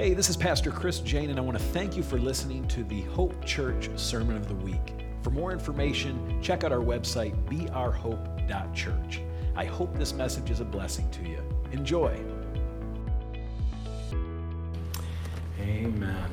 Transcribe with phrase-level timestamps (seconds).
[0.00, 2.82] Hey, this is Pastor Chris Jane, and I want to thank you for listening to
[2.84, 4.94] the Hope Church Sermon of the Week.
[5.20, 9.20] For more information, check out our website, beourhope.church.
[9.54, 11.44] I hope this message is a blessing to you.
[11.72, 12.18] Enjoy.
[15.60, 16.30] Amen.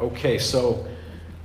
[0.00, 0.84] Okay, so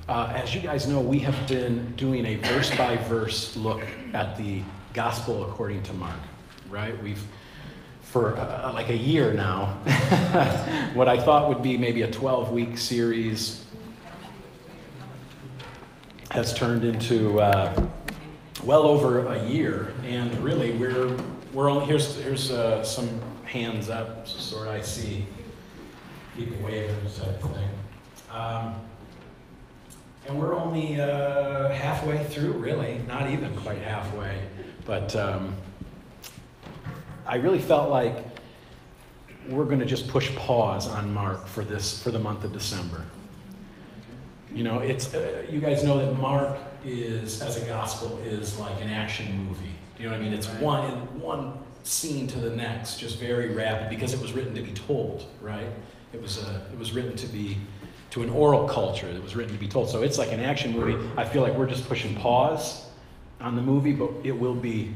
[0.07, 3.83] uh, as you guys know, we have been doing a verse by verse look
[4.13, 4.63] at the
[4.95, 6.17] gospel according to Mark,
[6.71, 6.99] right?
[7.03, 7.23] We've
[8.11, 9.65] for uh, like a year now
[10.95, 13.63] what I thought would be maybe a 12 week series
[16.31, 17.87] has turned into uh,
[18.63, 19.93] well over a year.
[20.03, 21.17] And really, we're,
[21.53, 23.09] we're only, here's, here's uh, some
[23.45, 25.25] hands up, sort of I see
[26.35, 27.69] people waving type thing.
[28.31, 28.75] Um,
[30.27, 34.39] and we're only uh, halfway through, really, not even quite halfway.
[34.85, 35.55] But um,
[37.29, 38.25] I really felt like
[39.49, 43.05] we're going to just push pause on Mark for this for the month of December.
[44.51, 48.81] You know, it's uh, you guys know that Mark is as a gospel is like
[48.81, 49.69] an action movie.
[49.99, 50.33] You know what I mean?
[50.33, 54.55] It's one in one scene to the next, just very rapid because it was written
[54.55, 55.67] to be told, right?
[56.13, 57.59] It was a, it was written to be
[58.09, 59.07] to an oral culture.
[59.07, 59.87] It was written to be told.
[59.87, 60.97] So it's like an action movie.
[61.15, 62.87] I feel like we're just pushing pause
[63.39, 64.95] on the movie, but it will be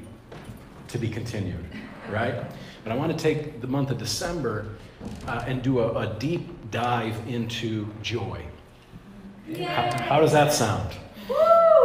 [0.87, 1.63] to be continued
[2.09, 2.45] right?
[2.83, 4.67] But I want to take the month of December
[5.27, 8.45] uh, and do a, a, deep dive into joy.
[9.57, 10.89] How, how, does that sound?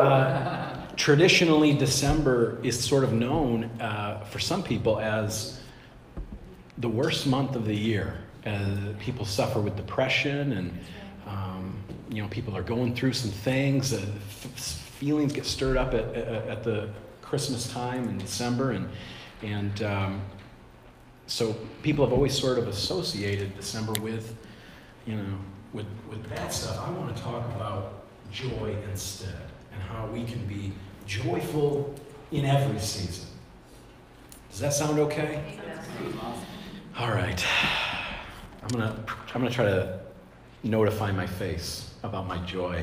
[0.00, 5.60] Uh, traditionally, December is sort of known uh, for some people as
[6.78, 8.18] the worst month of the year.
[9.00, 10.78] people suffer with depression and
[11.26, 11.76] um,
[12.08, 13.92] you know people are going through some things.
[13.92, 13.98] Uh,
[14.98, 16.88] feelings get stirred up at, at, at the
[17.22, 18.88] Christmas time in December and
[19.42, 20.22] and um,
[21.26, 24.36] so people have always sort of associated December with,
[25.06, 25.38] you know,
[25.72, 26.78] with, with bad stuff.
[26.86, 29.34] I want to talk about joy instead
[29.72, 30.72] and how we can be
[31.06, 31.94] joyful
[32.32, 33.26] in every season.
[34.50, 35.58] Does that sound okay?
[36.98, 37.44] All right.
[38.62, 40.00] I'm going to I'm going to try to
[40.64, 42.82] notify my face about my joy.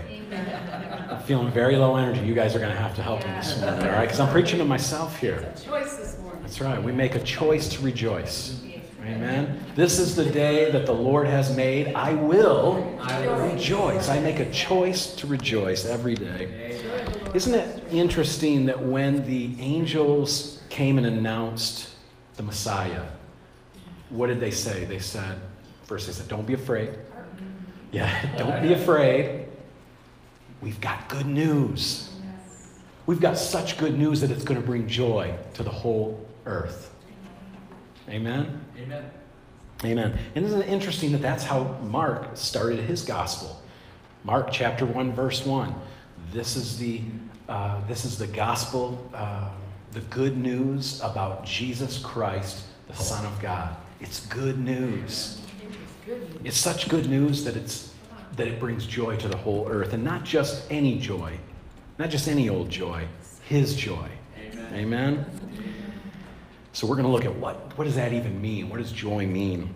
[1.09, 2.21] I'm feeling very low energy.
[2.21, 4.01] You guys are going to have to help me this morning, all right?
[4.05, 5.53] Because I'm preaching to myself here.
[5.63, 6.34] choice this morning.
[6.45, 6.81] That's right.
[6.81, 8.61] We make a choice to rejoice.
[9.01, 9.59] Amen.
[9.73, 11.95] This is the day that the Lord has made.
[11.95, 12.83] I will,
[13.51, 14.09] rejoice.
[14.09, 16.79] I make a choice to rejoice every day.
[17.33, 21.89] Isn't it interesting that when the angels came and announced
[22.35, 23.05] the Messiah,
[24.11, 24.85] what did they say?
[24.85, 25.39] They said,
[25.85, 26.91] first they said, Don't be afraid.
[27.91, 29.47] Yeah, don't be afraid.
[30.61, 32.11] We've got good news.
[33.07, 36.93] We've got such good news that it's going to bring joy to the whole earth.
[38.09, 38.63] Amen?
[38.77, 39.11] Amen.
[39.83, 40.17] Amen.
[40.35, 43.61] And isn't it interesting that that's how Mark started his gospel?
[44.23, 45.73] Mark chapter 1, verse 1.
[46.31, 47.01] This is the,
[47.49, 49.49] uh, this is the gospel, uh,
[49.91, 53.75] the good news about Jesus Christ, the Son of God.
[53.99, 55.41] It's good news.
[56.43, 57.93] It's such good news that, it's,
[58.35, 59.93] that it brings joy to the whole earth.
[59.93, 61.37] And not just any joy,
[61.97, 63.07] not just any old joy,
[63.47, 64.09] his joy.
[64.37, 64.73] Amen.
[64.73, 65.34] Amen?
[66.75, 68.67] So we're going to look at what, what does that even mean?
[68.67, 69.61] What does joy mean?
[69.61, 69.69] In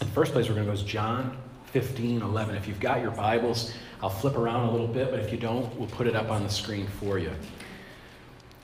[0.00, 1.34] the first place, we're going to go to John
[1.68, 2.54] 15, 11.
[2.54, 5.74] If you've got your Bibles, I'll flip around a little bit, but if you don't,
[5.76, 7.32] we'll put it up on the screen for you.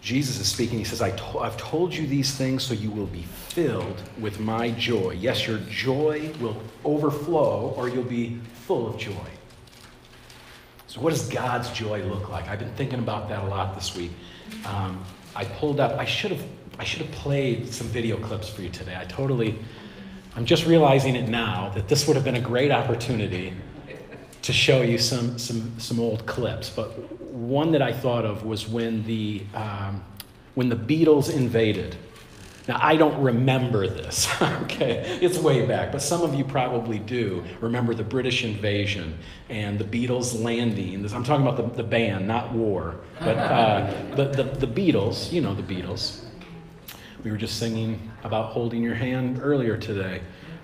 [0.02, 0.76] Jesus is speaking.
[0.76, 4.38] He says, I to- I've told you these things so you will be filled with
[4.38, 5.12] my joy.
[5.12, 9.30] Yes, your joy will overflow, or you'll be full of joy.
[10.88, 12.48] So, what does God's joy look like?
[12.48, 14.10] I've been thinking about that a lot this week.
[14.66, 15.02] Um,
[15.34, 16.44] I pulled up, I should have
[16.78, 18.96] I should have played some video clips for you today.
[18.98, 19.58] I totally,
[20.36, 23.52] I'm just realizing it now that this would have been a great opportunity
[24.42, 26.70] to show you some, some, some old clips.
[26.70, 30.02] But one that I thought of was when the, um,
[30.54, 31.96] when the Beatles invaded.
[32.68, 35.18] Now, I don't remember this, okay?
[35.20, 39.18] It's way back, but some of you probably do remember the British invasion
[39.48, 41.04] and the Beatles landing.
[41.12, 45.40] I'm talking about the, the band, not war, but uh, the, the, the Beatles, you
[45.40, 46.21] know the Beatles.
[47.24, 50.22] We were just singing about holding your hand earlier today.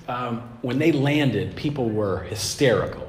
[0.09, 3.07] Um, when they landed, people were hysterical.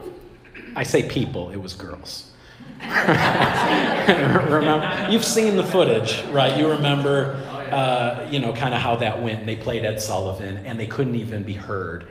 [0.75, 2.31] I say people, it was girls.
[2.81, 6.57] remember, you've seen the footage, right?
[6.57, 7.35] You remember,
[7.71, 9.45] uh, you know, kind of how that went.
[9.45, 12.07] They played Ed Sullivan, and they couldn't even be heard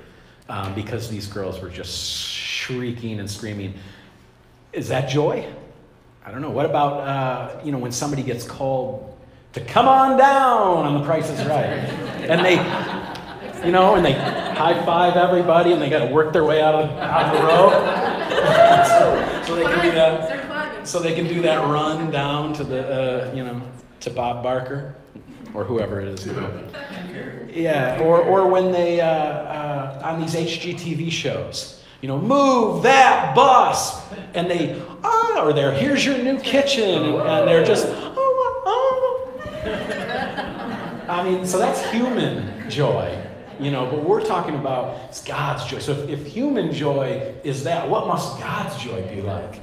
[0.49, 3.75] um, because these girls were just shrieking and screaming.
[4.73, 5.47] Is that joy?
[6.27, 6.51] I don't know.
[6.51, 9.18] What about, uh, you know, when somebody gets called
[9.59, 11.67] to come on down on the price is right.
[12.29, 12.57] And they
[13.65, 16.75] you know, and they high five everybody, and they got to work their way out
[16.75, 17.73] of, out of the rope.
[19.47, 20.87] so, they can do that.
[20.87, 23.61] So they can do that run down to the, uh, you know,
[24.01, 24.95] to Bob Barker,
[25.55, 26.27] or whoever it is.
[27.53, 33.35] Yeah, or or when they uh, uh, on these HGTV shows, you know, move that
[33.35, 34.01] bus,
[34.35, 37.87] and they ah, or they're here's your new kitchen, and, and they're just.
[41.09, 43.19] I mean, so that's human joy,
[43.59, 45.79] you know, but we're talking about God's joy.
[45.79, 49.61] So if, if human joy is that, what must God's joy be like?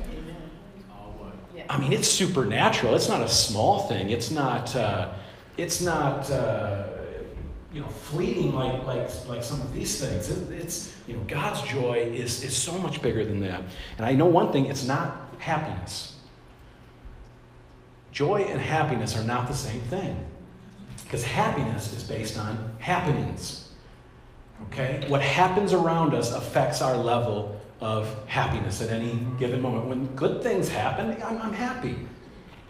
[1.69, 2.95] I mean, it's supernatural.
[2.95, 4.09] It's not a small thing.
[4.11, 4.75] It's not.
[4.75, 5.13] Uh,
[5.57, 6.29] it's not.
[6.29, 6.87] Uh,
[7.75, 10.29] you know, fleeting like like like some of these things.
[10.29, 13.63] It, it's you know, God's joy is is so much bigger than that.
[13.97, 16.14] And I know one thing: it's not happiness.
[18.15, 20.17] Joy and happiness are not the same thing,
[21.03, 23.73] because happiness is based on happenings.
[24.67, 29.87] Okay, what happens around us affects our level of happiness at any given moment.
[29.87, 32.07] When good things happen, I'm, I'm happy.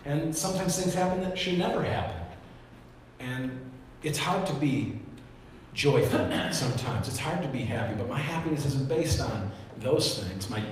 [0.03, 2.25] And sometimes things happen that should never happen.
[3.19, 3.71] And
[4.01, 4.97] it's hard to be
[5.75, 7.07] joyful sometimes.
[7.07, 10.49] It's hard to be happy, but my happiness isn't based on those things.
[10.49, 10.63] My,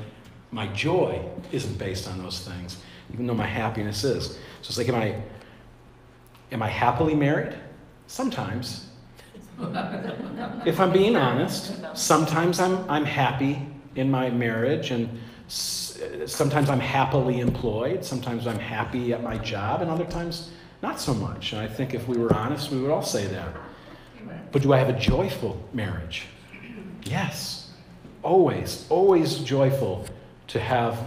[0.50, 2.78] my joy isn't based on those things,
[3.12, 4.28] even though my happiness is.
[4.62, 5.22] So it's like, am I,
[6.52, 7.56] am I happily married?
[8.08, 8.88] Sometimes.
[10.66, 17.40] if I'm being honest, sometimes I'm, I'm happy in my marriage, and sometimes I'm happily
[17.40, 20.50] employed, sometimes I'm happy at my job, and other times
[20.82, 21.54] not so much.
[21.54, 23.56] And I think if we were honest, we would all say that.
[24.52, 26.26] But do I have a joyful marriage?
[27.04, 27.72] Yes.
[28.22, 30.06] Always, always joyful
[30.48, 30.98] to have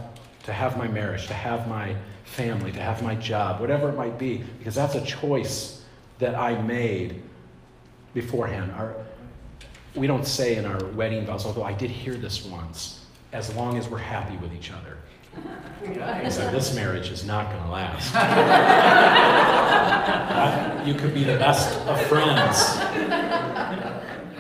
[0.47, 1.95] to have my marriage, to have my
[2.25, 5.83] family, to have my job, whatever it might be, because that's a choice
[6.19, 7.21] that I made
[8.15, 8.71] beforehand.
[8.73, 8.95] Our,
[9.97, 13.77] we don't say in our wedding vows, although I did hear this once, as long
[13.77, 14.97] as we're happy with each other.
[16.31, 18.15] So this marriage is not going to last.
[20.87, 22.79] you could be the best of friends.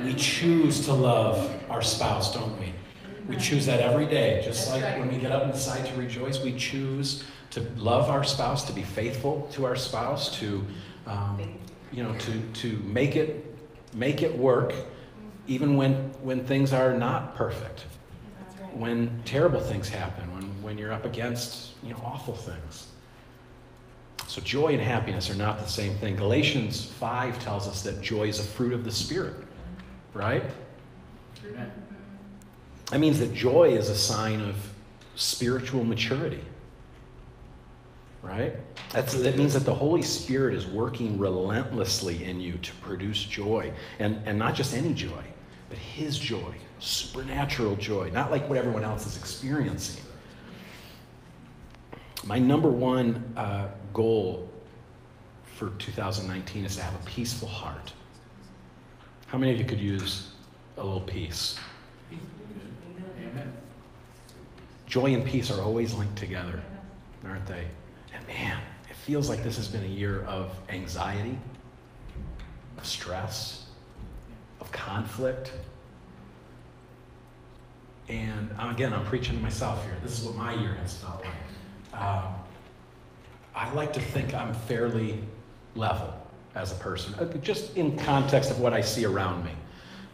[0.05, 2.66] We choose to love our spouse, don't we?
[3.29, 4.41] We choose that every day.
[4.45, 8.25] Just like when we get up and decide to rejoice, we choose to love our
[8.25, 10.65] spouse, to be faithful to our spouse, to
[11.07, 11.59] um,
[11.93, 13.57] you know, to to make it
[13.95, 14.75] make it work
[15.49, 17.85] even when, when things are not perfect,
[18.73, 22.89] when terrible things happen, when, when you're up against you know, awful things.
[24.27, 26.17] So, joy and happiness are not the same thing.
[26.17, 29.37] Galatians 5 tells us that joy is a fruit of the Spirit,
[30.15, 30.43] right?
[32.91, 34.57] That means that joy is a sign of
[35.17, 36.45] spiritual maturity,
[38.23, 38.55] right?
[38.93, 43.73] That's, that means that the Holy Spirit is working relentlessly in you to produce joy,
[43.99, 45.25] and, and not just any joy,
[45.69, 50.03] but His joy, supernatural joy, not like what everyone else is experiencing.
[52.25, 54.49] My number one uh, goal
[55.45, 57.93] for 2019 is to have a peaceful heart.
[59.27, 60.31] How many of you could use
[60.77, 61.59] a little peace?
[62.13, 63.53] Amen.
[64.97, 66.59] Joy and peace are always linked together,
[67.23, 67.67] aren't they?
[68.15, 68.57] And man,
[68.89, 71.39] it feels like this has been a year of anxiety,
[72.79, 73.67] of stress,
[74.59, 75.53] of conflict.
[78.09, 79.99] And again, I'm preaching to myself here.
[80.03, 82.01] This is what my year has felt like.
[82.03, 82.35] Um,
[83.55, 85.19] I like to think I'm fairly
[85.75, 86.15] level
[86.55, 89.53] as a person, uh, just in context of what I see around me.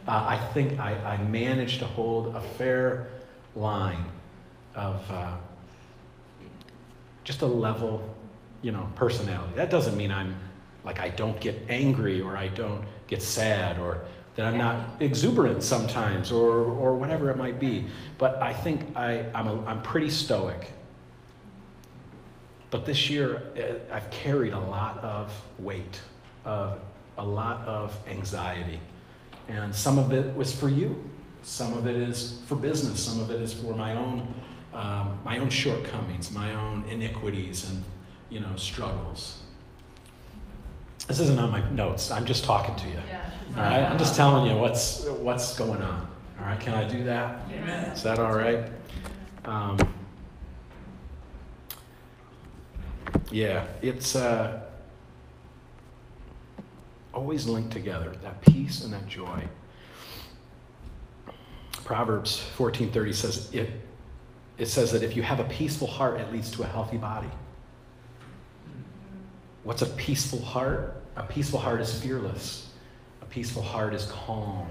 [0.09, 3.07] Uh, I think I, I managed to hold a fair
[3.55, 4.05] line
[4.75, 5.37] of uh,
[7.25, 8.03] just a level,
[8.63, 9.55] you know, personality.
[9.57, 10.35] That doesn't mean I'm
[10.85, 15.63] like I don't get angry or I don't get sad or that I'm not exuberant
[15.63, 17.87] sometimes or, or whatever it might be.
[18.19, 20.73] But I think I, I'm, a, I'm pretty stoic.
[22.71, 26.01] But this year, eh, I've carried a lot of weight,
[26.47, 26.77] uh,
[27.19, 28.81] a lot of anxiety.
[29.49, 31.11] And some of it was for you.
[31.43, 33.05] Some of it is for business.
[33.05, 34.33] Some of it is for my own,
[34.75, 37.83] um, my own shortcomings, my own iniquities and,
[38.31, 39.43] you know, struggles.
[41.09, 42.11] This isn't on my notes.
[42.11, 43.01] I'm just talking to you.
[43.09, 43.31] Yeah.
[43.57, 43.83] All right.
[43.83, 46.09] I'm just telling you what's what's going on.
[46.41, 46.59] All right.
[46.59, 47.41] Can I do that?
[47.51, 47.91] Amen.
[47.91, 48.71] Is that all right?
[49.45, 49.79] Um,
[53.31, 53.67] yeah.
[53.83, 54.63] It's uh,
[57.13, 58.15] always linked together.
[58.23, 59.45] That peace and that joy.
[61.85, 63.71] Proverbs 14:30 says it.
[64.63, 67.27] It says that if you have a peaceful heart, it leads to a healthy body.
[69.65, 71.03] What's a peaceful heart?
[71.17, 72.69] A peaceful heart is fearless.
[73.23, 74.69] A peaceful heart is calm.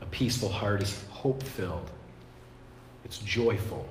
[0.00, 1.88] A peaceful heart is hope filled.
[3.04, 3.88] It's joyful.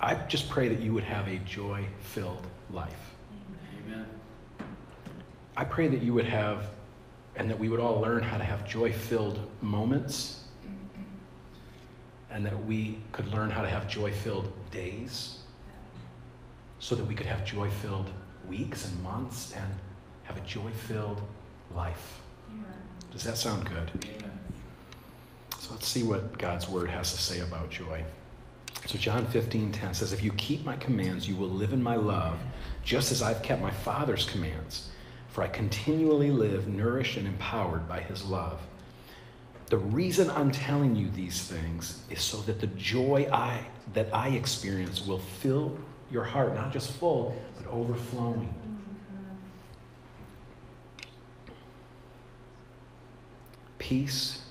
[0.00, 3.14] I just pray that you would have a joy filled life.
[3.86, 4.04] Amen.
[5.56, 6.66] I pray that you would have,
[7.36, 10.39] and that we would all learn how to have joy filled moments,
[12.30, 15.38] and that we could learn how to have joy filled days,
[16.78, 18.10] so that we could have joy filled
[18.48, 19.66] weeks and months and
[20.24, 21.20] have a joy filled
[21.74, 22.20] life.
[23.10, 23.90] Does that sound good?
[24.04, 24.30] Amen.
[25.58, 28.04] So let's see what God's word has to say about joy.
[28.86, 31.96] So John 15, 10 says, If you keep my commands, you will live in my
[31.96, 32.38] love,
[32.82, 34.88] just as I've kept my Father's commands.
[35.28, 38.60] For I continually live, nourished and empowered by his love.
[39.70, 44.30] The reason I'm telling you these things is so that the joy I that I
[44.30, 45.78] experience will fill
[46.10, 48.52] your heart, not just full, but overflowing.
[53.78, 54.42] Peace,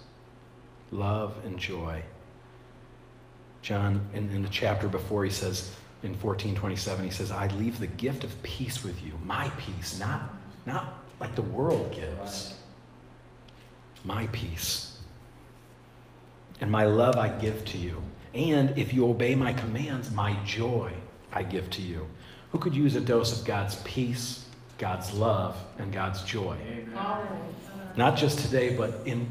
[0.92, 2.02] love, and joy.
[3.62, 5.72] John, in, in the chapter before, he says,
[6.02, 10.34] in 1427, he says, I leave the gift of peace with you, my peace, not,
[10.66, 12.56] not like the world gives.
[14.04, 14.89] My peace.
[16.62, 18.02] And my love I give to you.
[18.34, 20.92] And if you obey my commands, my joy
[21.32, 22.08] I give to you.
[22.52, 24.46] Who could use a dose of God's peace,
[24.78, 26.58] God's love, and God's joy?
[26.68, 26.90] Amen.
[27.96, 29.28] Not just today, but in,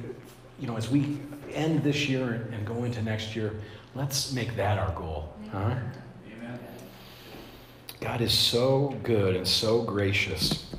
[0.58, 1.18] you know, as we
[1.52, 3.54] end this year and go into next year,
[3.94, 5.32] let's make that our goal.
[5.50, 5.76] Huh?
[6.36, 6.58] Amen.
[8.00, 10.70] God is so good and so gracious.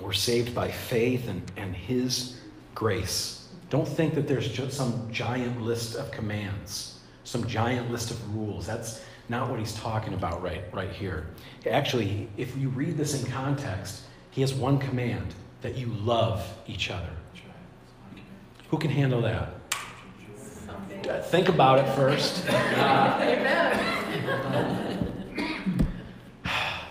[0.00, 2.40] We're saved by faith and, and His
[2.74, 3.43] grace.
[3.70, 8.66] Don't think that there's just some giant list of commands, some giant list of rules.
[8.66, 11.26] That's not what He's talking about right, right here.
[11.68, 16.90] Actually, if you read this in context, He has one command that you love each
[16.90, 17.10] other.
[18.68, 19.54] Who can handle that?
[21.30, 22.46] Think about it first.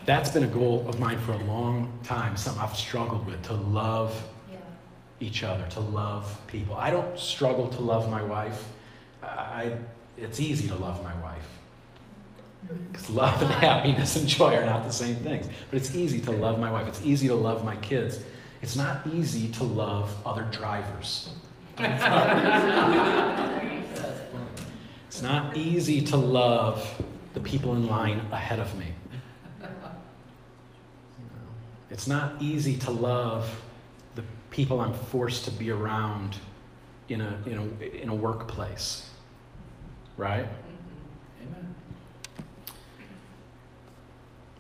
[0.06, 3.54] That's been a goal of mine for a long time, something I've struggled with to
[3.54, 4.22] love
[5.24, 6.76] each other, to love people.
[6.76, 8.68] I don't struggle to love my wife.
[9.24, 9.78] I,
[10.18, 11.48] it's easy to love my wife.
[12.92, 15.48] Because love and happiness and joy are not the same things.
[15.70, 16.88] But it's easy to love my wife.
[16.88, 18.20] It's easy to love my kids.
[18.62, 21.30] It's not easy to love other drivers.
[25.08, 27.04] It's not easy to love
[27.34, 28.94] the people in line ahead of me.
[31.90, 33.62] It's not easy to love
[34.54, 36.38] people I'm forced to be around
[37.10, 39.10] in a, in a, in a workplace.
[40.16, 40.46] Right?
[41.42, 41.76] Amen.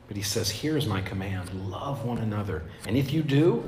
[0.07, 2.63] But he says, Here's my command love one another.
[2.87, 3.63] And if you do,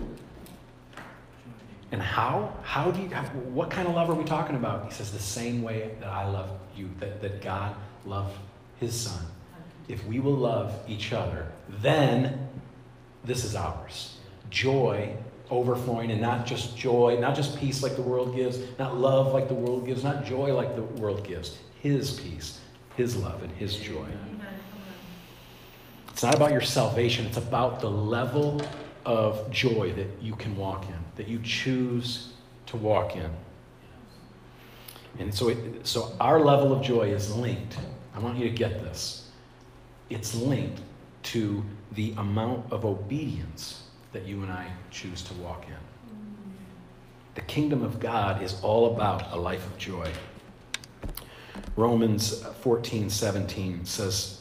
[1.92, 2.54] and how?
[2.64, 4.86] How do you, how, what kind of love are we talking about?
[4.86, 8.36] He says, The same way that I love you, that, that God loved
[8.80, 9.24] his son.
[9.88, 12.50] If we will love each other, then
[13.24, 14.18] this is ours.
[14.50, 15.16] Joy
[15.52, 19.48] overflowing, and not just joy, not just peace like the world gives, not love like
[19.48, 21.58] the world gives, not joy like the world gives.
[21.82, 22.60] His peace,
[22.96, 24.06] his love, and his joy.
[26.10, 28.62] It's not about your salvation, it's about the level
[29.06, 32.34] of joy that you can walk in, that you choose
[32.68, 33.30] to walk in.
[35.20, 37.78] And so, it, so our level of joy is linked.
[38.14, 39.30] I want you to get this.
[40.10, 40.82] It's linked
[41.24, 43.85] to the amount of obedience
[44.16, 45.76] that you and I choose to walk in.
[47.36, 50.10] The kingdom of God is all about a life of joy.
[51.76, 54.40] Romans 14, 17 says,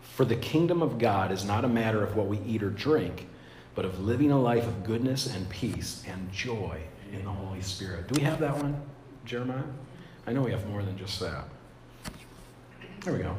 [0.00, 3.28] For the kingdom of God is not a matter of what we eat or drink,
[3.74, 6.80] but of living a life of goodness and peace and joy
[7.12, 8.08] in the Holy Spirit.
[8.08, 8.80] Do we have that one,
[9.26, 9.64] Jeremiah?
[10.26, 11.44] I know we have more than just that.
[13.04, 13.36] There we go.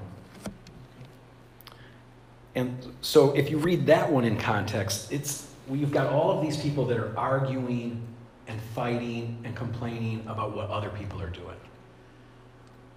[2.54, 6.58] And so if you read that one in context, it's you've got all of these
[6.58, 8.01] people that are arguing
[8.48, 11.56] and fighting and complaining about what other people are doing.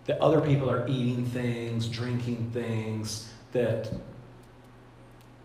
[0.07, 3.91] That other people are eating things, drinking things that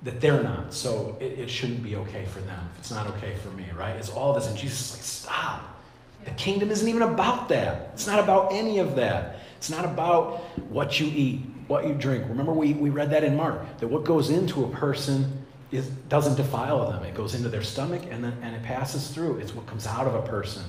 [0.04, 0.74] that they're not.
[0.74, 2.70] So it, it shouldn't be okay for them.
[2.78, 3.96] It's not okay for me, right?
[3.96, 4.48] It's all this.
[4.48, 5.80] And Jesus is like, stop.
[6.24, 7.92] The kingdom isn't even about that.
[7.94, 9.40] It's not about any of that.
[9.58, 12.26] It's not about what you eat, what you drink.
[12.30, 15.39] Remember, we, we read that in Mark, that what goes into a person
[15.72, 17.04] is, doesn't defile them.
[17.04, 19.38] It goes into their stomach and, then, and it passes through.
[19.38, 20.64] It's what comes out of a person,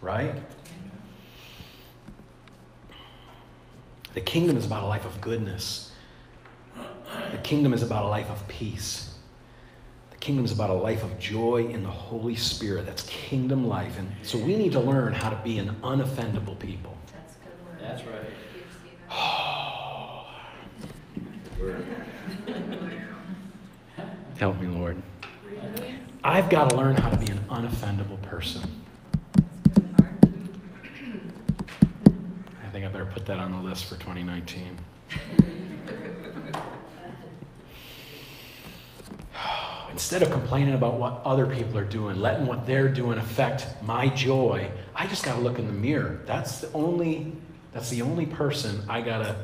[0.00, 0.34] right?
[4.14, 5.92] The kingdom is about a life of goodness.
[7.30, 9.14] The kingdom is about a life of peace.
[10.10, 12.86] The Kingdom is about a life of joy in the Holy Spirit.
[12.86, 13.98] That's kingdom life.
[13.98, 16.94] And so we need to learn how to be an unoffendable people.
[17.12, 17.78] That's a good word.
[17.80, 18.26] That's right.
[24.40, 24.96] Help me, Lord.
[26.24, 28.62] I've got to learn how to be an unoffendable person.
[32.64, 34.78] I think I better put that on the list for 2019.
[39.92, 44.08] Instead of complaining about what other people are doing, letting what they're doing affect my
[44.08, 46.22] joy, I just got to look in the mirror.
[46.24, 47.34] That's the only
[47.74, 49.36] that's the only person I got to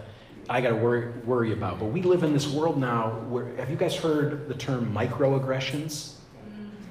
[0.48, 1.78] I got to worry, worry about.
[1.78, 6.14] But we live in this world now where have you guys heard the term microaggressions?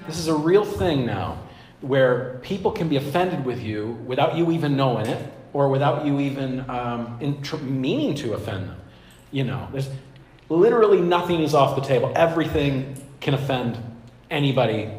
[0.07, 1.39] This is a real thing now
[1.81, 6.19] where people can be offended with you without you even knowing it or without you
[6.19, 8.81] even um, in tr- meaning to offend them.
[9.31, 9.89] You know, there's
[10.49, 12.11] literally nothing is off the table.
[12.15, 13.77] Everything can offend
[14.29, 14.89] anybody,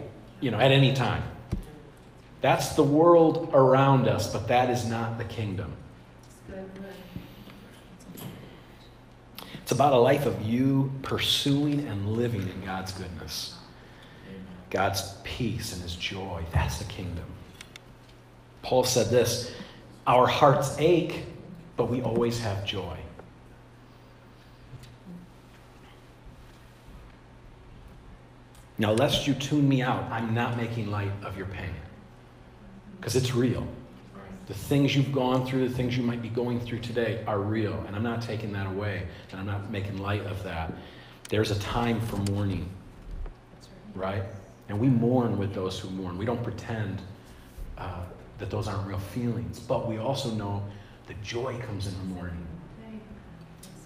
[0.41, 1.23] you know, at any time.
[2.41, 5.73] That's the world around us, but that is not the kingdom.
[9.67, 13.57] It's about a life of you pursuing and living in God's goodness.
[14.71, 16.45] God's peace and his joy.
[16.53, 17.25] That's the kingdom.
[18.63, 19.53] Paul said this
[20.07, 21.25] Our hearts ache,
[21.77, 22.97] but we always have joy.
[28.79, 31.75] Now, lest you tune me out, I'm not making light of your pain
[33.01, 33.67] because it's real.
[34.47, 37.75] The things you've gone through, the things you might be going through today are real,
[37.87, 40.73] and I'm not taking that away, and I'm not making light of that.
[41.29, 42.69] There's a time for mourning,
[43.95, 44.23] right?
[44.69, 46.17] And we mourn with those who mourn.
[46.17, 47.03] We don't pretend
[47.77, 48.03] uh,
[48.39, 50.63] that those aren't real feelings, but we also know
[51.07, 52.47] that joy comes in the morning,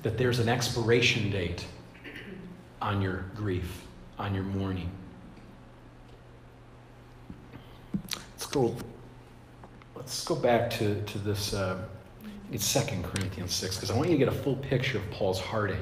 [0.02, 1.64] that there's an expiration date
[2.83, 3.87] on your grief,
[4.19, 4.90] on your mourning.
[8.33, 8.75] Let's go.
[10.00, 11.52] Let's go back to, to this.
[11.52, 11.85] Uh,
[12.51, 15.38] it's Second Corinthians 6, because I want you to get a full picture of Paul's
[15.38, 15.77] heartache.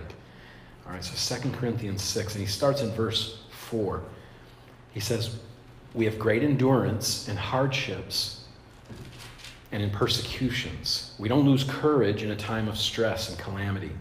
[0.84, 4.02] All right, so Second Corinthians 6, and he starts in verse 4.
[4.92, 5.38] He says,
[5.94, 8.44] We have great endurance in hardships
[9.70, 11.14] and in persecutions.
[11.20, 13.92] We don't lose courage in a time of stress and calamity.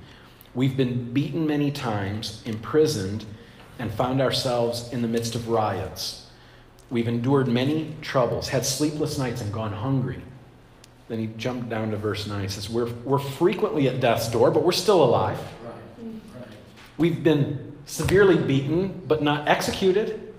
[0.56, 3.24] We've been beaten many times, imprisoned,
[3.78, 6.27] and found ourselves in the midst of riots.
[6.90, 10.22] We've endured many troubles, had sleepless nights, and gone hungry.
[11.10, 12.42] Then he jumped down to verse 9.
[12.42, 15.40] He says, We're, we're frequently at death's door, but we're still alive.
[15.64, 15.74] Right.
[16.36, 16.48] Right.
[16.98, 20.34] We've been severely beaten, but not executed.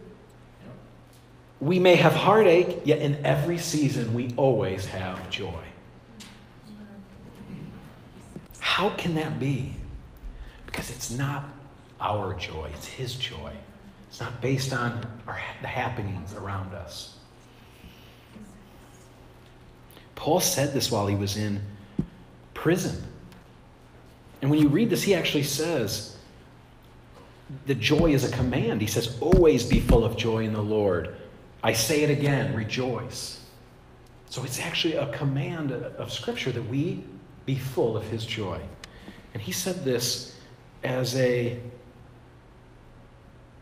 [1.61, 5.65] We may have heartache, yet in every season we always have joy.
[8.61, 9.75] How can that be?
[10.67, 11.45] Because it's not
[12.01, 13.53] our joy, it's His joy.
[14.19, 17.15] It's not based on our, the happenings around us.
[20.17, 21.63] Paul said this while he was in
[22.53, 23.01] prison.
[24.43, 26.17] And when you read this, he actually says,
[27.67, 28.81] the joy is a command.
[28.81, 31.15] He says, always be full of joy in the Lord.
[31.63, 33.45] I say it again, rejoice.
[34.31, 37.05] So it's actually a command of Scripture that we
[37.47, 38.61] be full of His joy.
[39.33, 40.35] And he said this
[40.83, 41.61] as a,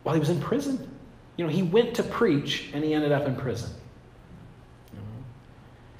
[0.07, 0.88] while he was in prison.
[1.37, 3.71] You know, he went to preach and he ended up in prison.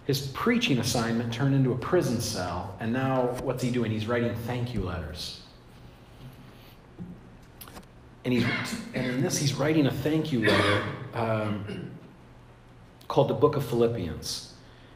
[0.05, 3.91] His preaching assignment turned into a prison cell, and now what's he doing?
[3.91, 5.41] He's writing thank you letters.
[8.25, 8.45] And, he's,
[8.95, 11.91] and in this, he's writing a thank you letter um,
[13.09, 14.55] called the Book of Philippians.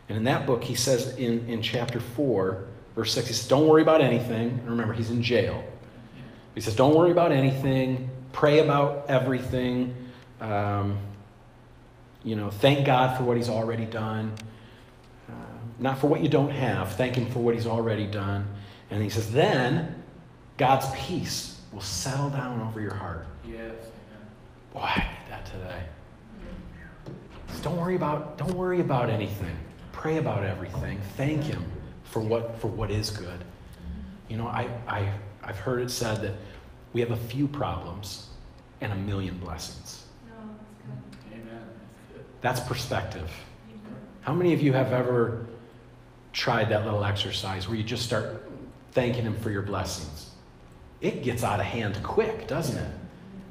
[0.09, 3.67] And in that book, he says in, in chapter 4, verse 6, he says, Don't
[3.67, 4.51] worry about anything.
[4.51, 5.65] And remember, he's in jail.
[6.55, 8.10] He says, Don't worry about anything.
[8.33, 9.95] Pray about everything.
[10.41, 10.99] Um,
[12.23, 14.35] you know, thank God for what he's already done.
[15.29, 15.33] Uh,
[15.79, 16.95] not for what you don't have.
[16.95, 18.47] Thank him for what he's already done.
[18.91, 20.03] And he says, Then
[20.57, 23.27] God's peace will settle down over your heart.
[23.47, 23.75] Yes.
[24.73, 25.83] Boy, I need that today.
[27.49, 29.57] Just don't worry about don't worry about anything.
[29.93, 31.01] Pray about everything.
[31.17, 31.65] Thank him
[32.05, 33.45] for what for what is good.
[34.29, 35.13] You know, I, I
[35.43, 36.35] I've heard it said that
[36.93, 38.29] we have a few problems
[38.81, 40.05] and a million blessings.
[41.33, 41.63] Amen.
[42.41, 43.31] That's perspective.
[44.23, 45.47] How many of you have ever
[46.33, 48.51] tried that little exercise where you just start
[48.93, 50.31] thanking him for your blessings?
[51.01, 52.91] It gets out of hand quick, doesn't it?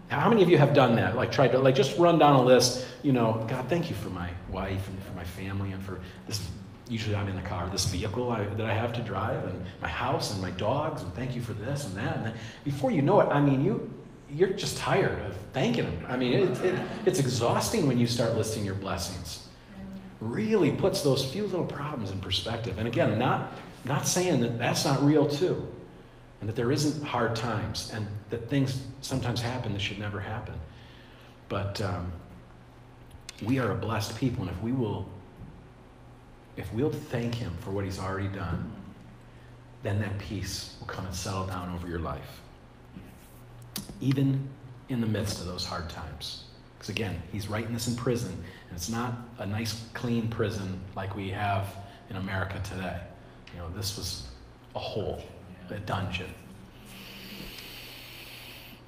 [0.09, 1.15] How many of you have done that?
[1.15, 4.09] Like tried to like just run down a list, you know, God, thank you for
[4.09, 6.41] my wife and for my family and for this
[6.89, 9.87] usually I'm in the car, this vehicle I, that I have to drive and my
[9.87, 12.33] house and my dogs and thank you for this and that and.
[12.65, 13.89] Before you know it, I mean you
[14.31, 16.05] you're just tired of thanking them.
[16.07, 19.47] I mean, it, it, it's exhausting when you start listing your blessings.
[20.19, 22.77] Really puts those few little problems in perspective.
[22.77, 23.53] And again, not,
[23.85, 25.67] not saying that that's not real too,
[26.41, 30.55] and that there isn't hard times, and that things sometimes happen that should never happen.
[31.47, 32.11] But um,
[33.43, 35.09] we are a blessed people, and if we will,
[36.59, 38.71] if we'll thank Him for what He's already done,
[39.81, 42.41] then that peace will come and settle down over your life
[44.01, 44.47] even
[44.89, 46.45] in the midst of those hard times.
[46.77, 51.15] Because again, he's writing this in prison, and it's not a nice, clean prison like
[51.15, 51.67] we have
[52.09, 52.99] in America today.
[53.53, 54.27] You know, this was
[54.75, 55.21] a hole,
[55.69, 56.29] a dungeon.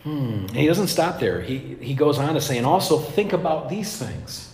[0.04, 0.48] Hmm.
[0.48, 1.42] He doesn't stop there.
[1.42, 4.51] He, he goes on to say, and also think about these things.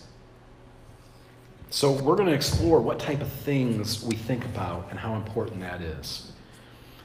[1.69, 5.59] So we're going to explore what type of things we think about and how important
[5.61, 6.31] that is.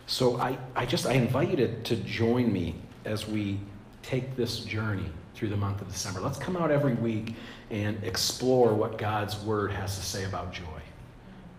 [0.06, 3.58] So I, I just I invite you to, to join me as we
[4.02, 6.20] take this journey through the month of December.
[6.20, 7.34] Let's come out every week
[7.70, 10.80] and explore what God's Word has to say about joy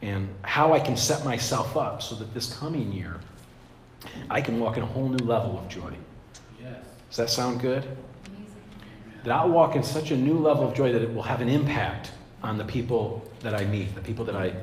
[0.02, 3.20] and how I can set myself up so that this coming year
[4.30, 5.94] I can walk in a whole new level of joy.
[6.62, 6.78] Yes.
[7.10, 7.84] Does that sound good?
[7.84, 8.54] Amazing.
[9.24, 11.50] That I'll walk in such a new level of joy that it will have an
[11.50, 12.12] impact
[12.44, 14.54] on the people that I meet, the people that I,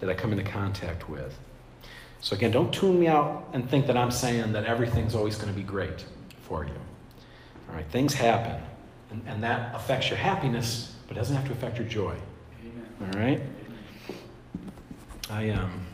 [0.00, 1.38] that I come into contact with.
[2.20, 5.52] So, again, don't tune me out and think that I'm saying that everything's always going
[5.52, 6.04] to be great
[6.42, 6.72] for you.
[7.68, 8.60] All right, things happen,
[9.10, 12.16] and, and that affects your happiness, but doesn't have to affect your joy.
[12.64, 13.14] Amen.
[13.14, 13.42] All right?
[15.30, 15.84] I um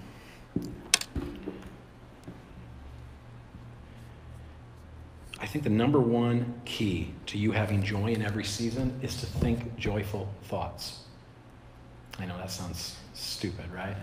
[5.41, 9.27] I think the number one key to you having joy in every season is to
[9.27, 11.04] think joyful thoughts.
[12.19, 13.97] I know that sounds stupid, right?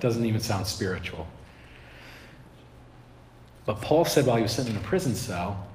[0.00, 1.26] Doesn't even sound spiritual.
[3.66, 5.66] But Paul said while he was sitting in a prison cell,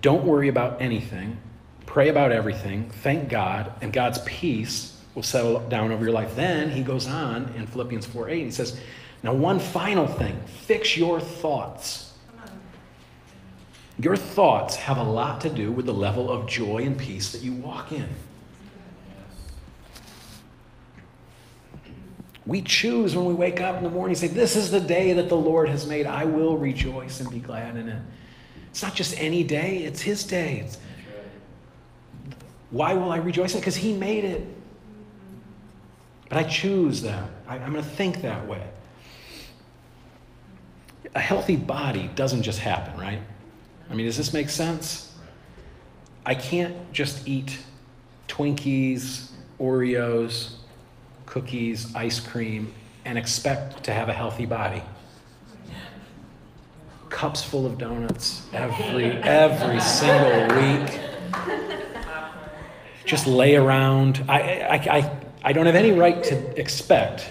[0.00, 1.38] don't worry about anything,
[1.86, 6.34] pray about everything, thank God, and God's peace will settle down over your life.
[6.34, 8.78] Then he goes on in Philippians 4 8, he says,
[9.22, 12.08] Now, one final thing fix your thoughts.
[13.98, 17.42] Your thoughts have a lot to do with the level of joy and peace that
[17.42, 18.08] you walk in.
[22.44, 25.28] We choose when we wake up in the morning, say, This is the day that
[25.28, 26.06] the Lord has made.
[26.06, 28.02] I will rejoice and be glad in it.
[28.70, 30.64] It's not just any day, it's His day.
[30.64, 30.78] It's,
[32.70, 33.60] why will I rejoice in it?
[33.60, 34.46] Because He made it.
[36.28, 37.28] But I choose that.
[37.46, 38.66] I, I'm going to think that way.
[41.14, 43.20] A healthy body doesn't just happen, right?
[43.90, 45.14] I mean, does this make sense?
[46.24, 47.58] I can't just eat
[48.28, 50.54] Twinkies, Oreos,
[51.32, 52.70] cookies, ice cream,
[53.06, 54.82] and expect to have a healthy body.
[57.08, 61.00] Cups full of donuts every every single week.
[63.06, 64.22] Just lay around.
[64.28, 67.30] I, I, I, I don't have any right to expect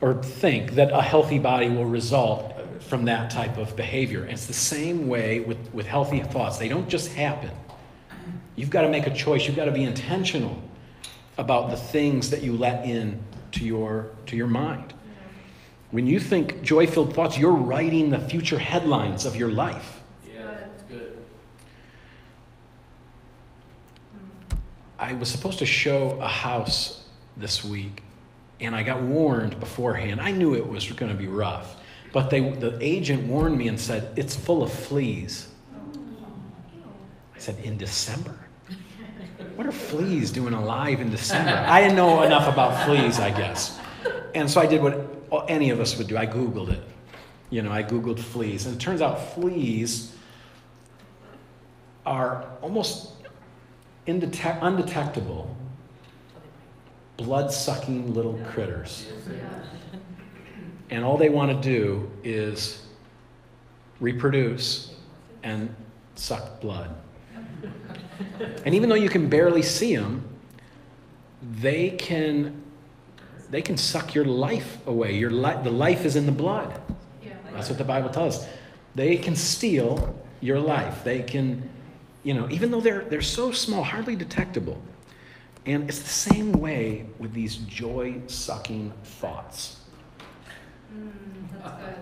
[0.00, 4.22] or think that a healthy body will result from that type of behavior.
[4.22, 6.58] And it's the same way with, with healthy thoughts.
[6.58, 7.50] They don't just happen.
[8.54, 9.46] You've got to make a choice.
[9.46, 10.56] You've got to be intentional
[11.36, 13.20] about the things that you let in
[13.52, 14.94] to your, to your mind.
[15.90, 20.00] When you think joy filled thoughts, you're writing the future headlines of your life.
[20.26, 21.18] Yeah, that's good.
[24.98, 27.04] I was supposed to show a house
[27.36, 28.04] this week,
[28.60, 30.20] and I got warned beforehand.
[30.20, 31.76] I knew it was going to be rough,
[32.12, 35.48] but they, the agent warned me and said, It's full of fleas.
[37.34, 38.38] I said, In December?
[39.60, 41.50] What are fleas doing alive in December?
[41.68, 43.78] I didn't know enough about fleas, I guess.
[44.34, 46.82] And so I did what any of us would do I Googled it.
[47.50, 48.64] You know, I Googled fleas.
[48.64, 50.16] And it turns out fleas
[52.06, 53.12] are almost
[54.06, 55.54] undetectable,
[57.18, 59.12] blood sucking little critters.
[60.88, 62.86] And all they want to do is
[64.00, 64.94] reproduce
[65.42, 65.76] and
[66.14, 66.94] suck blood.
[68.64, 70.24] And even though you can barely see them,
[71.42, 72.62] they can,
[73.50, 75.16] they can suck your life away.
[75.16, 76.80] Your li- the life is in the blood.
[77.22, 77.32] Yeah.
[77.52, 78.48] That's what the Bible tells us.
[78.94, 81.04] They can steal your life.
[81.04, 81.68] They can,
[82.22, 84.80] you know, even though they're, they're so small, hardly detectable.
[85.66, 89.80] And it's the same way with these joy sucking thoughts.
[90.94, 91.12] Mm,
[91.62, 91.94] that's good.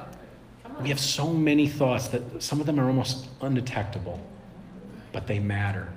[0.62, 0.82] Come on.
[0.82, 4.20] We have so many thoughts that some of them are almost undetectable,
[5.12, 5.92] but they matter.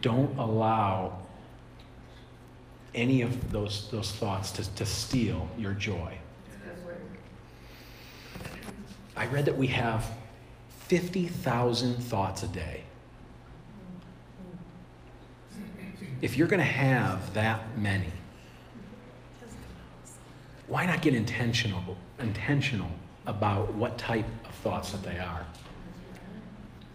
[0.00, 1.18] Don't allow
[2.94, 6.18] any of those, those thoughts to, to steal your joy.
[9.16, 10.08] I read that we have
[10.86, 12.84] 50,000 thoughts a day.
[16.20, 18.12] if you're going to have that many,
[20.66, 22.90] why not get intentional intentional
[23.26, 25.46] about what type of thoughts that they are?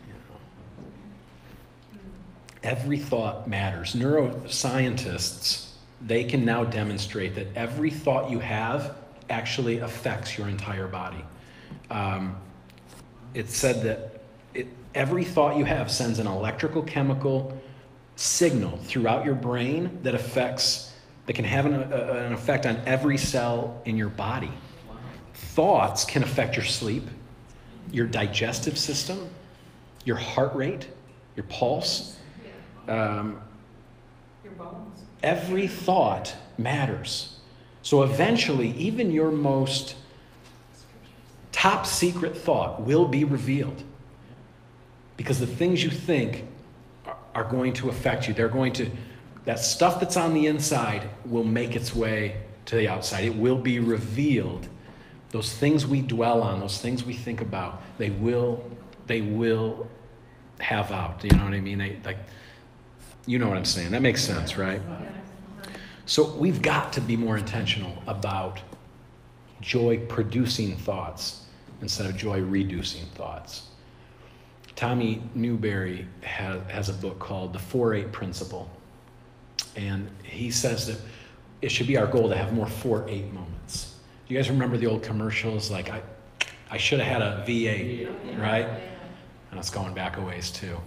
[0.07, 0.19] You know.
[2.63, 3.93] Every thought matters.
[3.93, 5.67] Neuroscientists,
[6.01, 8.95] they can now demonstrate that every thought you have
[9.29, 11.23] actually affects your entire body.
[11.89, 12.37] Um,
[13.33, 14.21] it's said that
[14.53, 17.57] it, every thought you have sends an electrical chemical
[18.15, 20.93] signal throughout your brain that affects
[21.25, 24.51] that can have an, a, an effect on every cell in your body
[25.33, 27.03] thoughts can affect your sleep
[27.91, 29.27] your digestive system
[30.05, 30.87] your heart rate
[31.35, 32.17] your pulse
[32.87, 33.39] um,
[34.43, 34.99] Your bones.
[35.21, 37.37] every thought matters.
[37.81, 39.95] So eventually even your most
[41.51, 43.83] top secret thought will be revealed
[45.17, 46.45] because the things you think
[47.05, 48.33] are- are going to affect you.
[48.33, 48.89] They're going to
[49.45, 53.25] that stuff that's on the inside will make its way to the outside.
[53.25, 54.69] It will be revealed.
[55.31, 58.63] Those things we dwell on those things we think about they will
[59.07, 59.87] they will
[60.59, 61.21] have out.
[61.23, 61.79] You know what i mean?
[61.79, 62.17] They like
[63.25, 64.81] you know what i'm saying that makes sense right
[66.05, 68.59] so we've got to be more intentional about
[69.61, 71.45] joy producing thoughts
[71.81, 73.67] instead of joy reducing thoughts.
[74.75, 78.69] Tommy Newberry has, has a book called The 4 8 Principle.
[79.75, 80.97] And he says that
[81.61, 83.95] it should be our goal to have more 4 8 moments.
[84.27, 85.71] Do you guys remember the old commercials?
[85.71, 86.01] Like, I,
[86.69, 88.67] I should have had a V8, right?
[89.51, 90.77] And it's going back a ways too.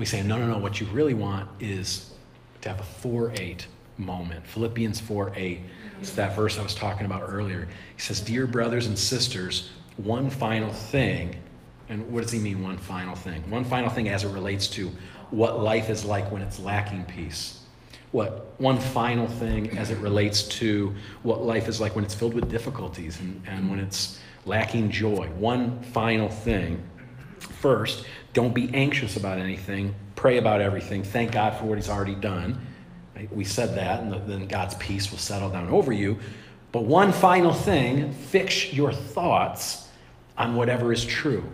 [0.00, 2.10] We say, no, no, no, what you really want is
[2.62, 3.66] to have a 4 8
[3.98, 4.46] moment.
[4.46, 5.60] Philippians 4 8.
[6.00, 7.68] It's that verse I was talking about earlier.
[7.96, 11.36] He says, Dear brothers and sisters, one final thing.
[11.90, 13.42] And what does he mean, one final thing?
[13.50, 14.90] One final thing as it relates to
[15.28, 17.60] what life is like when it's lacking peace.
[18.12, 22.32] What one final thing as it relates to what life is like when it's filled
[22.32, 25.28] with difficulties and, and when it's lacking joy.
[25.36, 26.82] One final thing.
[27.38, 29.94] First, don't be anxious about anything.
[30.14, 31.02] Pray about everything.
[31.02, 32.60] Thank God for what He's already done.
[33.30, 36.18] We said that, and then God's peace will settle down over you.
[36.72, 39.88] But one final thing fix your thoughts
[40.38, 41.44] on whatever is true,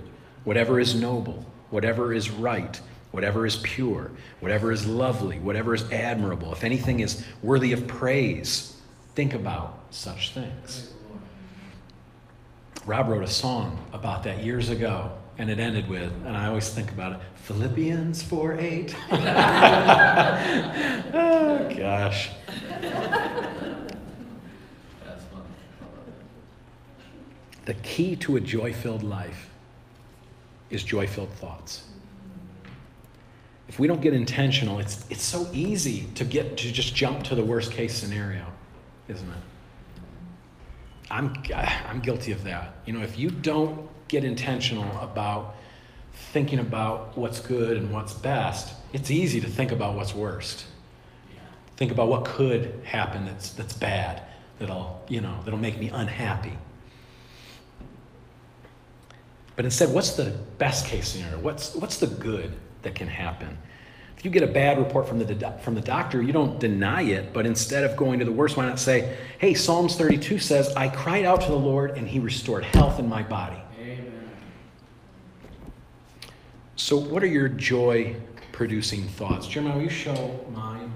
[0.44, 4.10] whatever is noble, whatever is right, whatever is pure,
[4.40, 6.52] whatever is lovely, whatever is admirable.
[6.52, 8.76] If anything is worthy of praise,
[9.14, 10.92] think about such things.
[12.84, 16.68] Rob wrote a song about that years ago, and it ended with, and I always
[16.70, 18.96] think about it, Philippians 4 8.
[21.12, 22.30] oh, gosh.
[27.66, 29.50] The key to a joy filled life
[30.70, 31.84] is joy filled thoughts.
[33.68, 37.34] If we don't get intentional, it's, it's so easy to get to just jump to
[37.34, 38.46] the worst case scenario,
[39.08, 39.36] isn't it?
[41.10, 42.76] I'm, I'm guilty of that.
[42.86, 45.56] You know, if you don't get intentional about
[46.32, 50.66] thinking about what's good and what's best, it's easy to think about what's worst.
[51.76, 54.22] Think about what could happen that's, that's bad,
[54.58, 56.56] that'll, you know, that'll make me unhappy.
[59.56, 61.38] But instead, what's the best case scenario?
[61.38, 63.56] What's, what's the good that can happen?
[64.16, 67.32] If you get a bad report from the, from the doctor, you don't deny it,
[67.32, 70.88] but instead of going to the worst, why not say, hey, Psalms 32 says, I
[70.88, 73.58] cried out to the Lord and he restored health in my body.
[73.78, 74.12] Amen.
[76.78, 78.16] So, what are your joy
[78.52, 79.46] producing thoughts?
[79.46, 80.92] Jeremiah, will you show mine?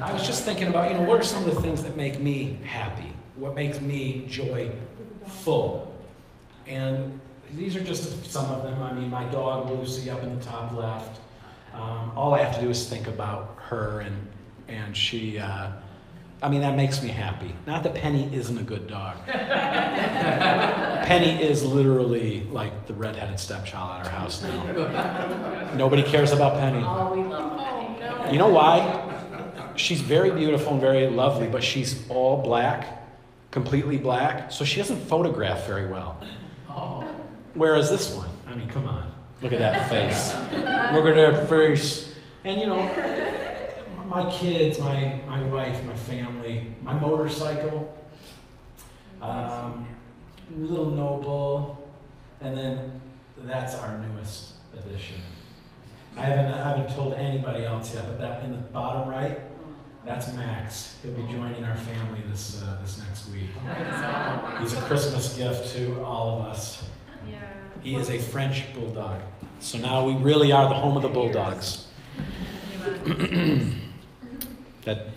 [0.00, 2.18] I was just thinking about, you know, what are some of the things that make
[2.18, 3.12] me happy?
[3.36, 5.96] What makes me joyful?
[6.66, 7.20] And
[7.54, 8.82] these are just some of them.
[8.82, 11.20] I mean, my dog Lucy up in the top left.
[11.72, 14.16] Um, all I have to do is think about her, and
[14.66, 15.38] and she.
[15.38, 15.70] Uh,
[16.42, 17.54] I mean, that makes me happy.
[17.66, 19.16] Not that Penny isn't a good dog.
[21.04, 25.72] Penny is literally like the redheaded stepchild at our house now.
[25.74, 26.82] Nobody cares about Penny.
[26.84, 27.96] Oh, we love Penny.
[28.02, 29.08] Oh, You know why?
[29.76, 33.02] She's very beautiful and very lovely, but she's all black,
[33.50, 36.20] completely black, so she doesn't photograph very well.
[36.68, 37.04] Oh.
[37.54, 39.10] Whereas this one, I mean, come on,
[39.40, 40.34] look at that face.
[40.94, 42.14] Look at that face.
[42.44, 42.82] And you know,
[44.08, 47.96] my kids, my, my wife, my family, my motorcycle,
[49.22, 49.86] um,
[50.56, 51.88] Little Noble,
[52.40, 53.00] and then
[53.44, 55.16] that's our newest addition.
[56.16, 59.40] I haven't, I haven't told anybody else yet, but that in the bottom right,
[60.04, 60.98] that's Max.
[61.02, 63.48] He'll be joining our family this, uh, this next week.
[64.60, 66.84] He's a Christmas gift to all of us.
[67.82, 69.20] He is a French bulldog.
[69.60, 71.86] So now we really are the home of the bulldogs.
[74.84, 75.11] That,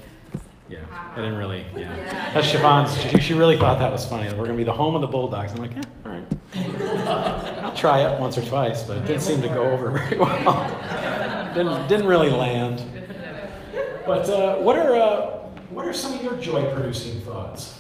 [0.70, 0.80] yeah,
[1.14, 2.32] I didn't really, yeah.
[2.34, 4.28] That's Siobhan's, she, she really thought that was funny.
[4.28, 5.52] that We're gonna be the home of the bulldogs.
[5.52, 6.26] I'm like, yeah, all right.
[7.64, 11.54] I'll try it once or twice, but it didn't seem to go over very well.
[11.54, 12.84] Didn't, didn't really land.
[14.06, 15.26] But uh, what are uh,
[15.70, 17.80] what are some of your joy-producing thoughts?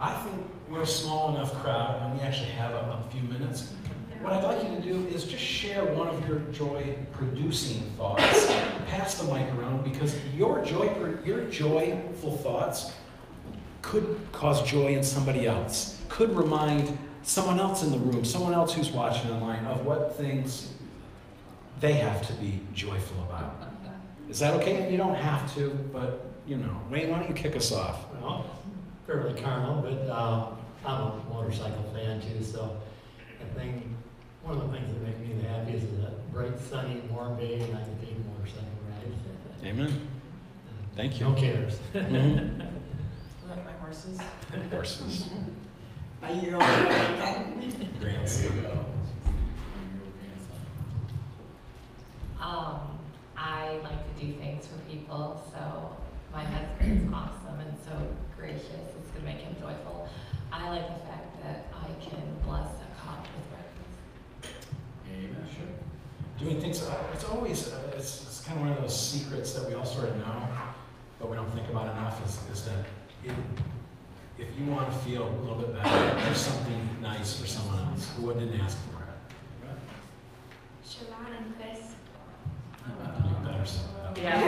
[0.00, 0.36] I think
[0.68, 3.72] we're a small enough crowd, and we actually have a, a few minutes.
[4.24, 8.46] What I'd like you to do is just share one of your joy-producing thoughts.
[8.86, 10.90] Pass the mic around because your joy,
[11.26, 12.90] your joyful thoughts
[13.82, 16.00] could cause joy in somebody else.
[16.08, 20.72] Could remind someone else in the room, someone else who's watching online, of what things
[21.80, 23.70] they have to be joyful about.
[24.30, 24.90] Is that okay?
[24.90, 26.80] You don't have to, but you know.
[26.90, 28.06] Wayne, why don't you kick us off?
[28.22, 28.46] Well,
[29.06, 30.46] fairly carnal, but uh,
[30.86, 32.74] I'm a motorcycle fan too, so
[33.38, 33.82] I think
[34.44, 37.60] one of the things that make me the happiest is a bright, sunny, warm day
[37.60, 39.66] and I can take a motorcycle ride.
[39.66, 40.08] Amen.
[40.96, 41.26] Thank you.
[41.28, 41.78] No cares.
[41.94, 42.58] Mhm.
[43.48, 44.18] Like my horses.
[44.70, 45.24] Horses.
[46.22, 46.60] Are you on?
[48.00, 48.44] Grants.
[52.40, 52.80] Um,
[53.36, 55.96] I like to do things for people, so
[56.32, 57.92] my husband's awesome and so
[58.38, 58.64] gracious.
[58.98, 60.08] It's gonna make him joyful.
[60.52, 62.83] I like the fact that I can bless a cop with breakfast.
[65.14, 65.46] Amen.
[66.38, 69.68] Doing things, uh, it's always, uh, it's, it's kind of one of those secrets that
[69.68, 70.48] we all sort of know,
[71.20, 72.84] but we don't think about enough is, is that
[73.24, 73.32] if,
[74.38, 78.10] if you want to feel a little bit better, do something nice for someone else
[78.16, 79.08] who didn't ask for it.
[80.84, 81.94] Siobhan and Chris.
[82.86, 84.18] You better say that.
[84.18, 84.40] Yeah.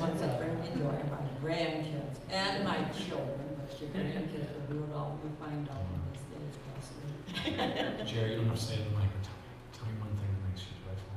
[0.00, 0.24] Once I
[0.66, 5.68] enjoy my grandkids and my children, but your grandkids will do it all, we find
[5.68, 7.31] out on this day possibly.
[8.06, 9.08] Jerry, you don't have to say it in the mic.
[9.22, 11.10] Tell me, tell me one thing that makes you joyful.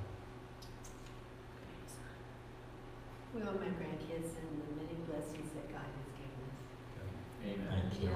[3.36, 6.58] We want my grandkids and the many blessings that God has given us.
[7.46, 7.70] Amen.
[7.92, 8.10] Thank you.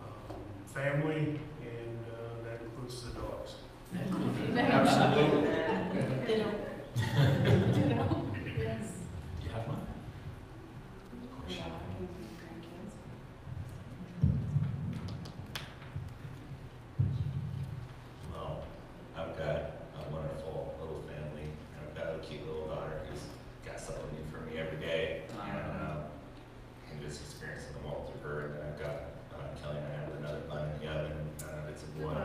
[0.00, 0.36] um,
[0.72, 3.52] family, and uh, that includes the dogs.
[3.94, 5.50] Absolutely.
[8.56, 8.86] Yes.
[9.40, 9.80] Do you have one?
[18.32, 18.62] Well,
[19.16, 19.56] I've got
[19.98, 21.48] a wonderful little family.
[21.80, 23.20] I've got a cute little daughter who's
[23.64, 25.22] got something new for me every day.
[25.44, 25.96] And, uh,
[26.90, 28.40] and just experiencing the world through her.
[28.46, 28.96] And then I've got
[29.34, 31.16] uh, Kelly and I have another bun in the oven.
[31.42, 32.16] Uh, it's a boy.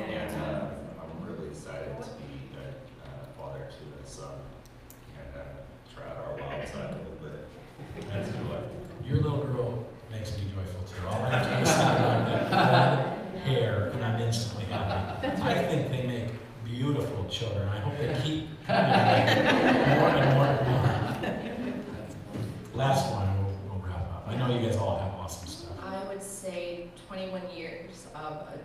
[0.00, 2.68] And uh, I'm really excited to be a
[3.04, 4.34] uh, father to a son
[5.18, 5.38] and uh,
[5.92, 7.48] try out our wild side a little bit.
[8.08, 8.60] That's joy.
[9.04, 11.06] Your little girl makes me joyful too.
[11.06, 15.26] All I have to do is think about that red hair, and I'm instantly happy.
[15.42, 16.30] I think they make
[16.64, 17.68] beautiful children.
[17.68, 18.90] I hope they keep coming
[19.98, 20.66] more and more and
[21.22, 21.74] more.
[22.72, 24.24] Last one, and we'll, we'll wrap up.
[24.26, 25.76] I know you guys all have awesome stuff.
[25.84, 28.58] I would say twenty-one years of a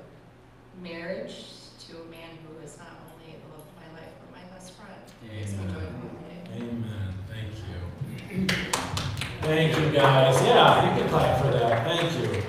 [0.82, 1.36] marriage
[1.88, 4.72] to a man who is not only the love of my life, but my best
[4.74, 5.02] friend.
[5.36, 5.74] Makes me Amen.
[5.74, 6.10] joyful.
[6.56, 7.14] Amen.
[7.30, 8.48] Thank you.
[9.42, 10.42] Thank you, guys.
[10.44, 11.86] Yeah, you can clap for that.
[11.86, 12.44] Thank you.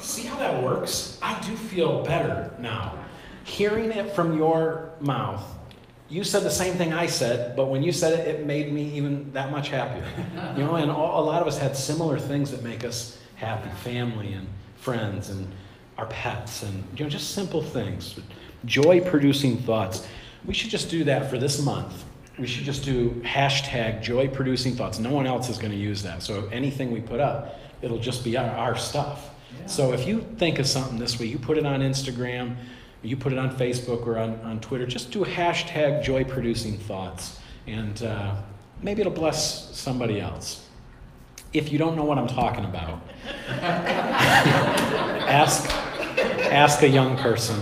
[0.00, 1.18] See how that works?
[1.22, 2.98] I do feel better now.
[3.44, 5.44] Hearing it from your mouth,
[6.08, 8.84] you said the same thing I said, but when you said it, it made me
[8.96, 10.06] even that much happier.
[10.56, 13.70] You know, and all, a lot of us had similar things that make us happy
[13.82, 14.46] family and
[14.76, 15.48] friends and
[15.96, 18.18] our pets and, you know, just simple things.
[18.64, 20.06] Joy producing thoughts.
[20.44, 22.04] We should just do that for this month.
[22.38, 24.98] We should just do hashtag joy producing thoughts.
[24.98, 26.22] No one else is going to use that.
[26.22, 29.30] So anything we put up, it'll just be our, our stuff.
[29.66, 32.56] So if you think of something this week, you put it on Instagram,
[33.02, 37.38] you put it on Facebook or on, on Twitter, just do hashtag joy producing thoughts.
[37.66, 38.36] And uh,
[38.80, 40.66] maybe it'll bless somebody else.
[41.52, 43.00] If you don't know what I'm talking about,
[45.28, 45.70] ask,
[46.50, 47.60] ask a young person.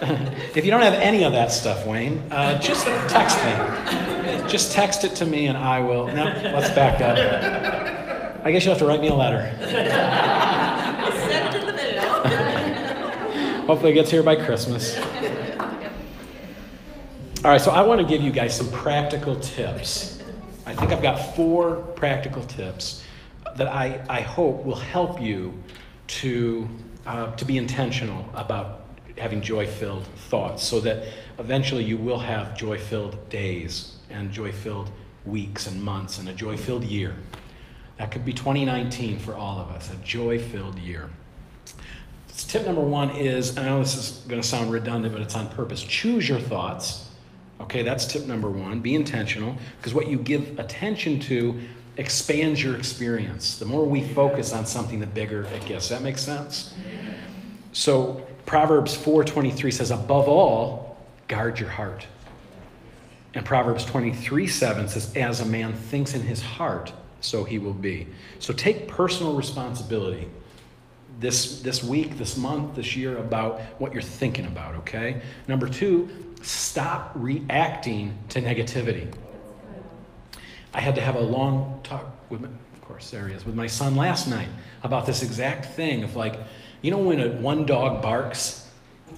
[0.54, 4.48] if you don't have any of that stuff, Wayne, uh, just text me.
[4.48, 6.06] Just text it to me and I will.
[6.08, 8.44] No, let's back up.
[8.44, 9.54] I guess you'll have to write me a letter.
[9.60, 12.02] Send it to the video.
[13.66, 14.98] Hopefully it gets here by Christmas.
[17.44, 20.22] All right, so I want to give you guys some practical tips.
[20.66, 23.04] I think I've got four practical tips
[23.56, 25.54] that I, I hope will help you
[26.06, 26.68] to,
[27.06, 28.83] uh, to be intentional about
[29.18, 31.06] having joy filled thoughts so that
[31.38, 34.90] eventually you will have joy filled days and joy filled
[35.24, 37.14] weeks and months and a joy filled year.
[37.98, 41.10] That could be 2019 for all of us, a joy filled year.
[42.36, 45.48] Tip number one is I know this is going to sound redundant, but it's on
[45.50, 45.82] purpose.
[45.82, 47.08] Choose your thoughts.
[47.60, 48.80] Okay, that's tip number one.
[48.80, 51.60] Be intentional because what you give attention to
[51.96, 53.58] expands your experience.
[53.58, 55.88] The more we focus on something, the bigger it gets.
[55.88, 56.74] That makes sense?
[57.72, 62.06] So Proverbs 4:23 says, above all, guard your heart.
[63.34, 67.74] And Proverbs 23 7 says, As a man thinks in his heart, so he will
[67.74, 68.06] be.
[68.38, 70.28] So take personal responsibility
[71.20, 75.22] this, this week, this month, this year about what you're thinking about, okay?
[75.48, 76.08] Number two,
[76.42, 79.12] stop reacting to negativity.
[80.72, 83.54] I had to have a long talk with, my, of course, there he is, with
[83.54, 84.48] my son last night
[84.82, 86.38] about this exact thing of like,
[86.84, 88.68] you know, when a, one dog barks,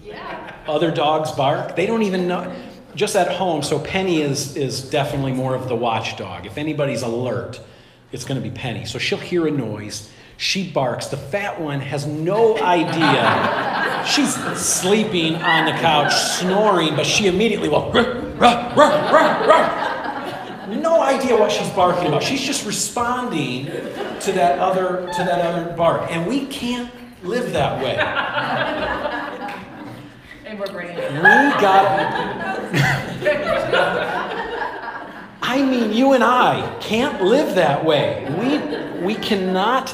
[0.04, 0.52] Yeah.
[0.68, 1.74] other dogs bark.
[1.74, 2.54] They don't even know.
[2.94, 6.46] Just at home, so Penny is, is definitely more of the watchdog.
[6.46, 7.60] If anybody's alert,
[8.12, 8.84] it's going to be Penny.
[8.84, 10.08] So she'll hear a noise.
[10.36, 11.08] She barks.
[11.08, 14.04] The fat one has no idea.
[14.06, 17.90] She's sleeping on the couch, snoring, but she immediately will.
[17.90, 22.22] "Ruh, ruh, ruh, ruh, ruh." No idea what she's barking about.
[22.22, 26.88] She's just responding to that other to that other bark, and we can't
[27.26, 27.96] live that way.
[30.46, 31.86] And we're bringing We got.
[35.42, 38.24] I mean, you and I can't live that way.
[38.38, 38.58] We,
[39.04, 39.92] we cannot.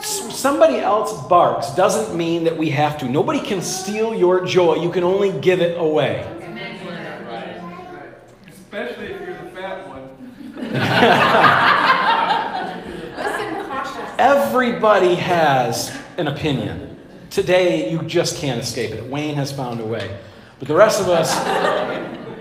[0.00, 3.08] Somebody else barks doesn't mean that we have to.
[3.08, 4.82] Nobody can steal your joy.
[4.82, 6.26] You can only give it away.
[8.48, 10.08] Especially if you're the fat one.
[14.22, 16.96] Everybody has an opinion.
[17.28, 19.04] Today, you just can't escape it.
[19.04, 20.16] Wayne has found a way.
[20.60, 21.34] But the rest of us,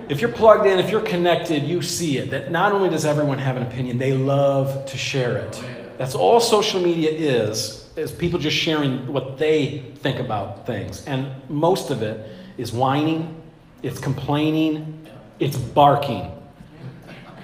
[0.07, 2.29] if you're plugged in, if you're connected, you see it.
[2.29, 5.63] That not only does everyone have an opinion, they love to share it.
[5.97, 11.03] That's all social media is, is people just sharing what they think about things.
[11.05, 12.29] And most of it
[12.59, 13.41] is whining,
[13.81, 15.07] it's complaining,
[15.39, 16.31] it's barking.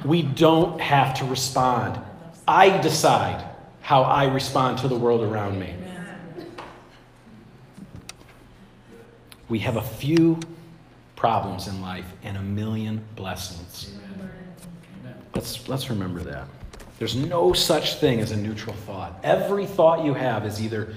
[0.05, 1.99] We don't have to respond.
[2.47, 3.43] I decide
[3.87, 5.73] how I respond to the world around me.
[9.47, 10.41] We have a few
[11.15, 13.97] problems in life and a million blessings.
[15.33, 16.49] Let's, let's remember that.
[16.99, 19.21] There's no such thing as a neutral thought.
[19.23, 20.93] Every thought you have is either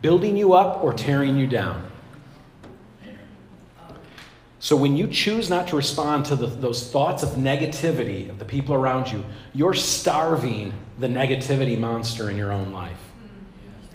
[0.00, 1.90] building you up or tearing you down.
[4.64, 8.46] So when you choose not to respond to the, those thoughts of negativity of the
[8.46, 12.96] people around you, you're starving the negativity monster in your own life.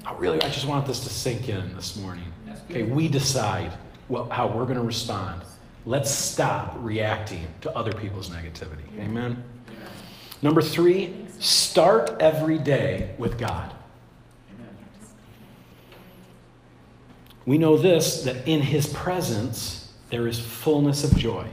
[0.05, 2.31] I really, I just want this to sink in this morning.
[2.69, 3.71] Okay, we decide
[4.09, 5.41] what, how we're going to respond.
[5.87, 8.95] Let's stop reacting to other people's negativity.
[8.99, 9.43] Amen.
[10.43, 13.73] Number three, start every day with God.
[17.47, 19.78] We know this that in His presence
[20.09, 21.47] there is fullness of joy.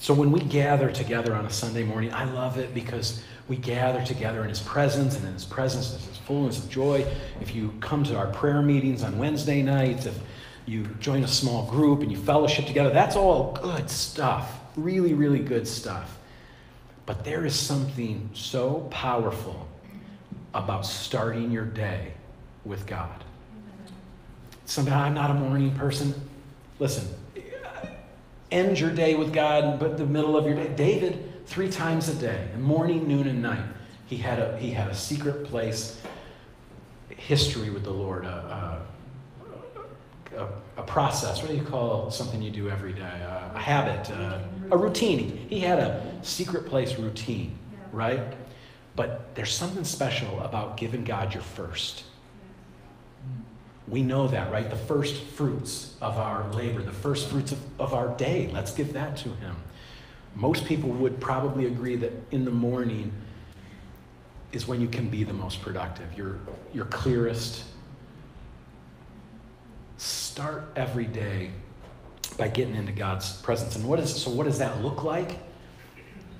[0.00, 4.04] So when we gather together on a Sunday morning, I love it because we gather
[4.04, 7.04] together in His presence, and in His presence there's this fullness of joy.
[7.40, 10.16] If you come to our prayer meetings on Wednesday nights, if
[10.66, 14.60] you join a small group and you fellowship together, that's all good stuff.
[14.76, 16.18] Really, really good stuff.
[17.06, 19.66] But there is something so powerful
[20.54, 22.12] about starting your day
[22.64, 23.24] with God.
[24.66, 26.14] Somebody, I'm not a morning person.
[26.78, 27.08] Listen,
[28.50, 30.68] end your day with God, but the middle of your day.
[30.76, 33.64] David, three times a day, morning, noon, and night,
[34.06, 36.00] he had a he had a secret place,
[37.08, 38.86] history with the Lord, a,
[40.36, 40.48] a, a,
[40.78, 41.42] a process.
[41.42, 43.02] What do you call something you do every day?
[43.02, 45.46] A, a habit, a, a routine.
[45.48, 47.58] He had a secret place routine,
[47.92, 48.20] right?
[48.94, 52.04] But there's something special about giving God your first.
[53.88, 54.68] We know that, right?
[54.68, 58.50] The first fruits of our labor, the first fruits of, of our day.
[58.52, 59.56] Let's give that to Him.
[60.34, 63.12] Most people would probably agree that in the morning
[64.52, 66.38] is when you can be the most productive, you're,
[66.72, 67.64] you're clearest.
[69.96, 71.50] Start every day
[72.36, 73.74] by getting into God's presence.
[73.76, 75.38] And what is so what does that look like?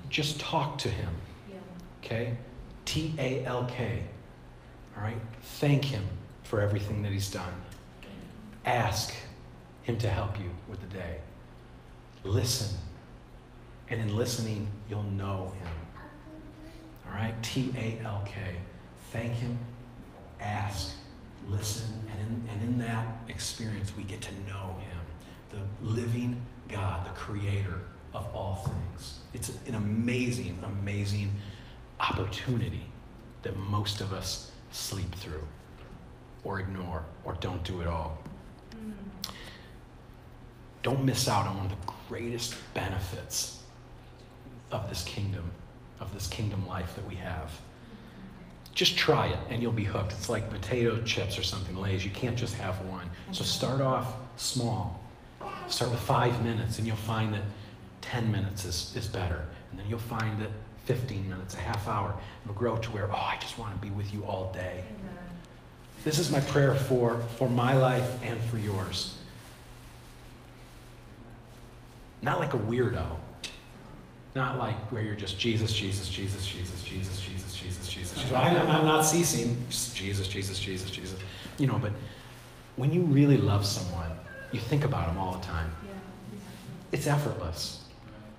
[0.09, 1.09] Just talk to him.
[2.03, 2.37] Okay?
[2.85, 4.03] T A L K.
[4.95, 5.19] All right?
[5.41, 6.07] Thank him
[6.49, 7.53] for everything that he's done.
[8.65, 9.13] Ask
[9.83, 11.17] him to help you with the day.
[12.23, 12.75] Listen.
[13.89, 15.73] And in listening, you'll know him.
[17.07, 17.35] All right?
[17.43, 18.55] T A L K.
[19.11, 19.57] Thank him.
[20.41, 20.95] Ask.
[21.47, 24.99] listen, and in, and in that experience, we get to know Him,
[25.49, 27.79] the living God, the creator
[28.13, 29.19] of all things.
[29.33, 31.31] It's an amazing, amazing
[31.99, 32.85] opportunity
[33.43, 35.43] that most of us sleep through
[36.43, 38.17] or ignore or don't do at all.
[40.81, 43.61] Don't miss out on one of the greatest benefits
[44.71, 45.51] of this kingdom,
[45.99, 47.51] of this kingdom life that we have.
[48.73, 50.13] Just try it and you'll be hooked.
[50.13, 52.05] It's like potato chips or something, Lays.
[52.05, 53.09] You can't just have one.
[53.31, 54.99] So start off small.
[55.67, 57.43] Start with five minutes and you'll find that
[58.01, 59.45] 10 minutes is, is better.
[59.71, 60.49] And then you'll find that
[60.85, 62.15] 15 minutes, a half hour,
[62.47, 64.83] will grow to where, oh, I just want to be with you all day.
[66.03, 69.15] This is my prayer for, for my life and for yours.
[72.21, 73.05] Not like a weirdo.
[74.35, 78.17] Not like where you're just Jesus, Jesus, Jesus, Jesus, Jesus, Jesus, Jesus, Jesus.
[78.17, 78.31] Jesus.
[78.31, 79.57] I, I'm not ceasing.
[79.69, 81.19] Jesus, Jesus, Jesus, Jesus.
[81.57, 81.91] You know, but
[82.75, 84.11] when you really love someone,
[84.51, 85.71] you think about them all the time.
[86.91, 87.83] It's effortless.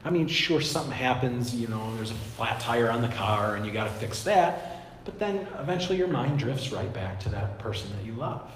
[0.04, 3.66] I mean, sure, something happens, you know, there's a flat tire on the car and
[3.66, 4.69] you got to fix that,
[5.10, 8.48] but then eventually your mind drifts right back to that person that you love.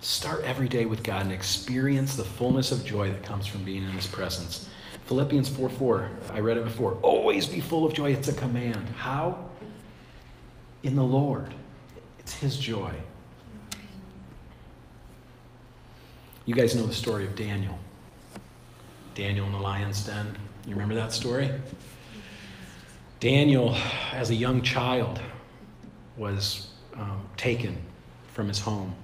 [0.00, 3.82] Start every day with God and experience the fullness of joy that comes from being
[3.82, 4.68] in His presence.
[5.06, 6.98] Philippians 4 4, I read it before.
[7.00, 8.12] Always be full of joy.
[8.12, 8.86] It's a command.
[8.98, 9.48] How?
[10.82, 11.54] In the Lord.
[12.18, 12.92] It's His joy.
[16.44, 17.78] You guys know the story of Daniel.
[19.14, 20.36] Daniel in the lion's den.
[20.66, 21.50] You remember that story?
[23.20, 23.74] Daniel,
[24.12, 25.20] as a young child,
[26.16, 27.76] was um, taken
[28.32, 28.94] from his home.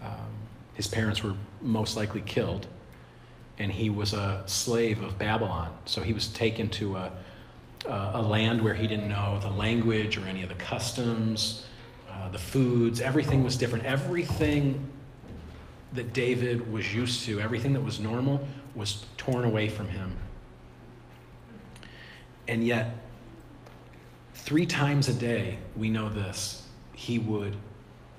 [0.00, 0.28] Um,
[0.74, 2.66] his parents were most likely killed,
[3.58, 5.74] and he was a slave of Babylon.
[5.86, 7.12] So he was taken to a,
[7.86, 11.64] a, a land where he didn't know the language or any of the customs,
[12.10, 13.00] uh, the foods.
[13.00, 13.86] Everything was different.
[13.86, 14.86] Everything
[15.94, 20.14] that David was used to, everything that was normal, was torn away from him.
[22.48, 22.96] And yet,
[24.34, 27.54] three times a day, we know this, he would,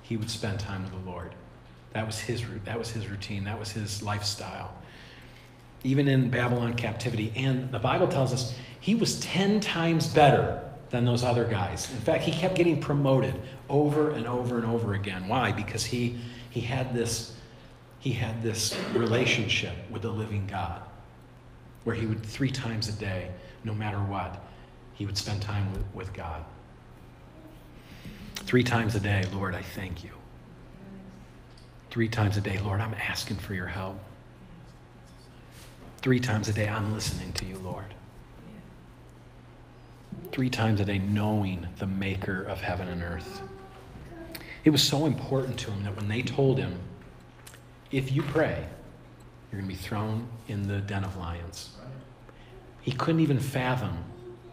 [0.02, 1.34] he would spend time with the Lord.
[1.92, 3.44] That was his that was his routine.
[3.44, 4.72] That was his lifestyle.
[5.82, 11.04] Even in Babylon captivity, and the Bible tells us he was ten times better than
[11.04, 11.90] those other guys.
[11.90, 13.34] In fact, he kept getting promoted
[13.68, 15.26] over and over and over again.
[15.26, 15.50] Why?
[15.50, 16.20] Because he
[16.50, 17.34] he had this
[17.98, 20.82] he had this relationship with the living God
[21.84, 23.30] where he would three times a day,
[23.64, 24.42] no matter what,
[24.94, 26.44] he would spend time with, with God.
[28.36, 30.10] Three times a day, Lord, I thank you.
[31.90, 33.98] Three times a day, Lord, I'm asking for your help.
[35.98, 37.94] Three times a day, I'm listening to you, Lord.
[40.32, 43.42] Three times a day, knowing the maker of heaven and earth.
[44.64, 46.78] It was so important to him that when they told him,
[47.90, 48.64] if you pray,
[49.50, 51.70] you're going to be thrown in the den of lions.
[52.82, 54.04] He couldn't even fathom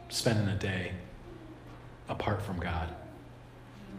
[0.10, 0.92] spending a day
[2.10, 2.90] apart from God.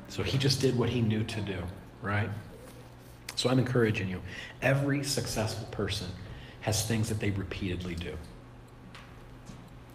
[0.08, 1.62] So he just did what he knew to do,
[2.02, 2.30] right?
[3.34, 4.20] So I'm encouraging you.
[4.62, 6.08] Every successful person
[6.60, 8.16] has things that they repeatedly do.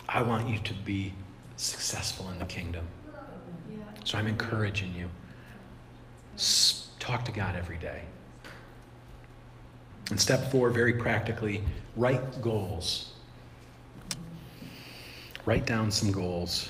[0.07, 1.13] I want you to be
[1.57, 2.85] successful in the kingdom.
[4.03, 5.09] So I'm encouraging you.
[6.99, 8.03] Talk to God every day.
[10.09, 11.63] And step four, very practically,
[11.95, 13.12] write goals.
[15.45, 16.69] Write down some goals.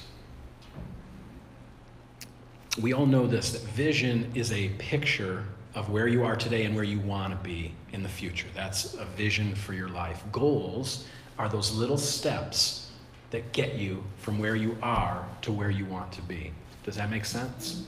[2.82, 5.46] We all know this that vision is a picture
[5.76, 8.48] of where you are today and where you want to be in the future.
[8.56, 10.24] That's a vision for your life.
[10.32, 11.06] Goals
[11.38, 12.92] are those little steps
[13.32, 16.52] that get you from where you are to where you want to be.
[16.84, 17.86] Does that make sense?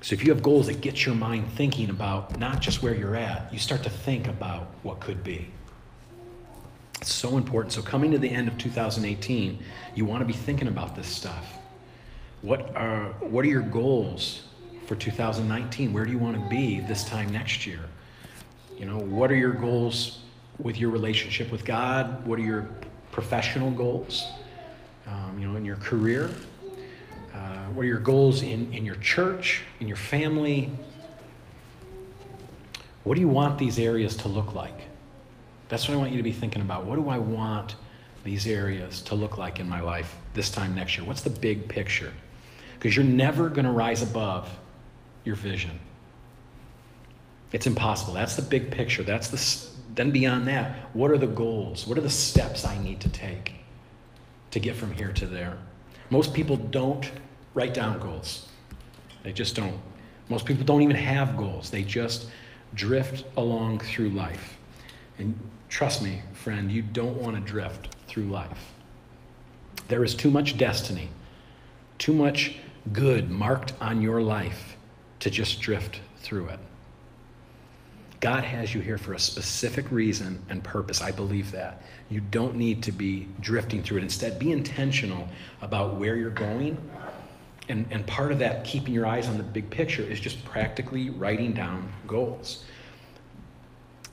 [0.00, 3.16] So if you have goals that get your mind thinking about not just where you're
[3.16, 5.48] at, you start to think about what could be.
[7.06, 7.72] It's so important.
[7.72, 9.62] So coming to the end of 2018,
[9.94, 11.46] you want to be thinking about this stuff.
[12.42, 14.48] What are what are your goals
[14.88, 15.92] for 2019?
[15.92, 17.78] Where do you want to be this time next year?
[18.76, 20.18] You know, what are your goals
[20.58, 22.26] with your relationship with God?
[22.26, 22.68] What are your
[23.12, 24.26] professional goals?
[25.06, 26.28] Um, you know, in your career.
[27.32, 30.72] Uh, what are your goals in, in your church, in your family?
[33.04, 34.88] What do you want these areas to look like?
[35.68, 36.84] That's what I want you to be thinking about.
[36.84, 37.76] What do I want
[38.24, 41.06] these areas to look like in my life this time next year?
[41.06, 42.12] What's the big picture?
[42.74, 44.48] Because you're never going to rise above
[45.24, 45.78] your vision.
[47.52, 48.14] It's impossible.
[48.14, 49.02] That's the big picture.
[49.02, 49.38] That's the
[49.96, 51.86] then beyond that, what are the goals?
[51.86, 53.54] What are the steps I need to take
[54.50, 55.56] to get from here to there?
[56.10, 57.10] Most people don't
[57.54, 58.48] write down goals.
[59.22, 59.80] They just don't.
[60.28, 61.70] Most people don't even have goals.
[61.70, 62.28] They just
[62.74, 64.58] drift along through life.
[65.18, 65.38] And
[65.68, 68.72] trust me, friend, you don't want to drift through life.
[69.88, 71.08] There is too much destiny,
[71.98, 72.56] too much
[72.92, 74.76] good marked on your life
[75.20, 76.58] to just drift through it.
[78.20, 81.02] God has you here for a specific reason and purpose.
[81.02, 81.82] I believe that.
[82.08, 84.02] You don't need to be drifting through it.
[84.04, 85.28] Instead, be intentional
[85.60, 86.78] about where you're going.
[87.68, 91.10] And, and part of that, keeping your eyes on the big picture, is just practically
[91.10, 92.64] writing down goals.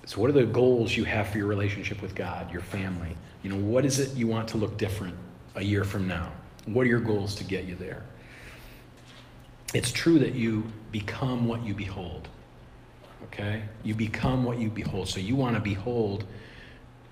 [0.05, 3.15] So, what are the goals you have for your relationship with God, your family?
[3.41, 5.15] You know, what is it you want to look different
[5.55, 6.31] a year from now?
[6.65, 8.03] What are your goals to get you there?
[9.73, 12.27] It's true that you become what you behold.
[13.25, 13.63] Okay?
[13.83, 15.07] You become what you behold.
[15.07, 16.25] So you want to behold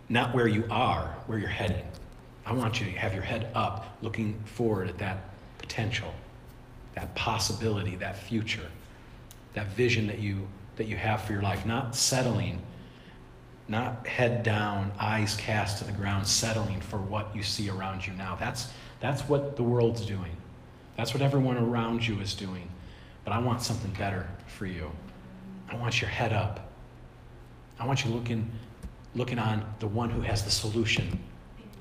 [0.10, 1.86] not where you are, where you're heading.
[2.46, 6.14] I want you to have your head up, looking forward at that potential,
[6.96, 8.68] that possibility, that future,
[9.54, 12.60] that vision that you that you have for your life, not settling,
[13.72, 18.14] not head down, eyes cast to the ground, settling for what you see around you
[18.14, 18.36] now.
[18.36, 18.68] That's
[19.00, 20.36] that's what the world's doing.
[20.98, 22.70] That's what everyone around you is doing.
[23.24, 24.92] But I want something better for you.
[25.70, 26.72] I want your head up.
[27.80, 28.52] I want you looking,
[29.16, 31.20] looking on the one who has the solution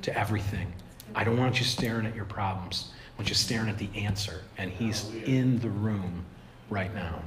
[0.03, 0.73] to everything.
[1.15, 2.93] I don't want you staring at your problems.
[3.15, 4.43] I want you staring at the answer.
[4.57, 6.25] And he's in the room
[6.71, 7.21] right now.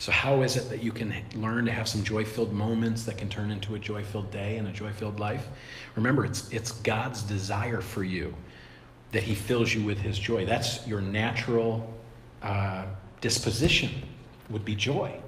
[0.00, 3.18] So, how is it that you can learn to have some joy filled moments that
[3.18, 5.48] can turn into a joy filled day and a joy filled life?
[5.96, 8.32] Remember, it's, it's God's desire for you
[9.10, 10.46] that He fills you with His joy.
[10.46, 11.92] That's your natural
[12.42, 12.84] uh,
[13.20, 13.90] disposition,
[14.50, 15.20] would be joy.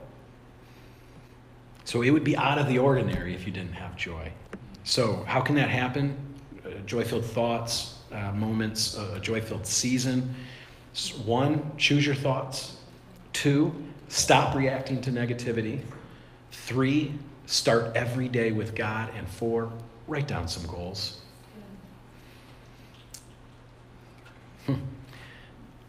[1.85, 4.31] So, it would be out of the ordinary if you didn't have joy.
[4.85, 6.17] So, how can that happen?
[6.65, 10.33] Uh, joy filled thoughts, uh, moments, a joy filled season.
[11.25, 12.77] One, choose your thoughts.
[13.33, 13.75] Two,
[14.11, 15.79] Stop reacting to negativity.
[16.51, 17.15] Three,
[17.47, 19.09] start every day with God.
[19.17, 19.73] And four,
[20.09, 21.21] write down some goals.
[24.67, 24.73] Hmm.
[24.73, 24.77] I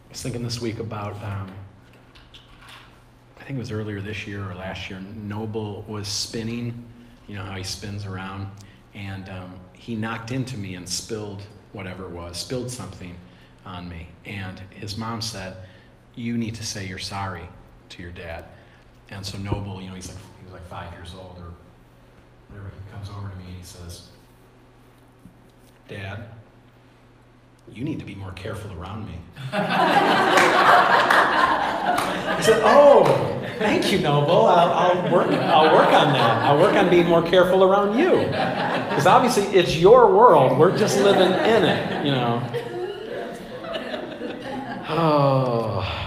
[0.08, 1.50] was thinking this week about, um,
[3.40, 6.84] I think it was earlier this year or last year, Noble was spinning.
[7.26, 8.46] You know how he spins around?
[8.94, 11.42] And um, he knocked into me and spilled
[11.72, 13.16] whatever it was, spilled something
[13.66, 14.06] on me.
[14.24, 15.56] And his mom said,
[16.14, 17.48] You need to say you're sorry
[17.92, 18.44] to your dad.
[19.10, 21.52] And so Noble, you know, he's like he was like five years old or
[22.48, 22.70] whatever.
[22.70, 24.08] He comes over to me and he says,
[25.88, 26.24] "Dad,
[27.70, 29.18] you need to be more careful around me."
[29.52, 29.58] I
[32.40, 33.04] said, "Oh,
[33.58, 34.46] thank you, Noble.
[34.46, 35.28] I'll, I'll work.
[35.28, 36.42] I'll work on that.
[36.42, 40.58] I'll work on being more careful around you, because obviously it's your world.
[40.58, 42.42] We're just living in it, you know."
[44.94, 46.01] Oh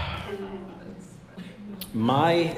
[1.96, 2.54] my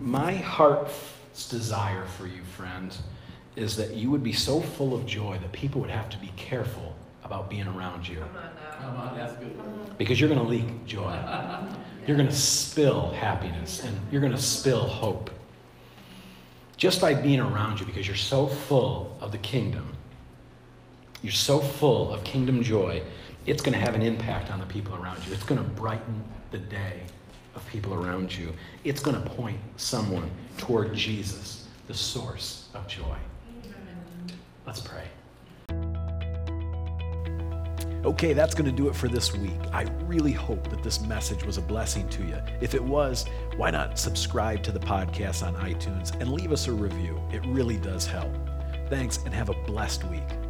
[0.00, 2.96] my heart's desire for you friend
[3.54, 6.32] is that you would be so full of joy that people would have to be
[6.36, 8.24] careful about being around you.
[8.80, 9.96] Come on, that's good.
[9.96, 11.16] because you're going to leak joy.
[12.04, 15.30] You're going to spill happiness and you're going to spill hope.
[16.76, 19.92] Just by being around you because you're so full of the kingdom
[21.22, 23.00] you're so full of kingdom joy
[23.46, 25.32] it's going to have an impact on the people around you.
[25.32, 27.00] It's going to brighten the day
[27.54, 28.52] of people around you.
[28.84, 33.16] It's going to point someone toward Jesus, the source of joy.
[34.66, 35.04] Let's pray.
[38.04, 39.58] Okay, that's going to do it for this week.
[39.72, 42.36] I really hope that this message was a blessing to you.
[42.60, 43.24] If it was,
[43.56, 47.20] why not subscribe to the podcast on iTunes and leave us a review?
[47.32, 48.32] It really does help.
[48.88, 50.41] Thanks and have a blessed week.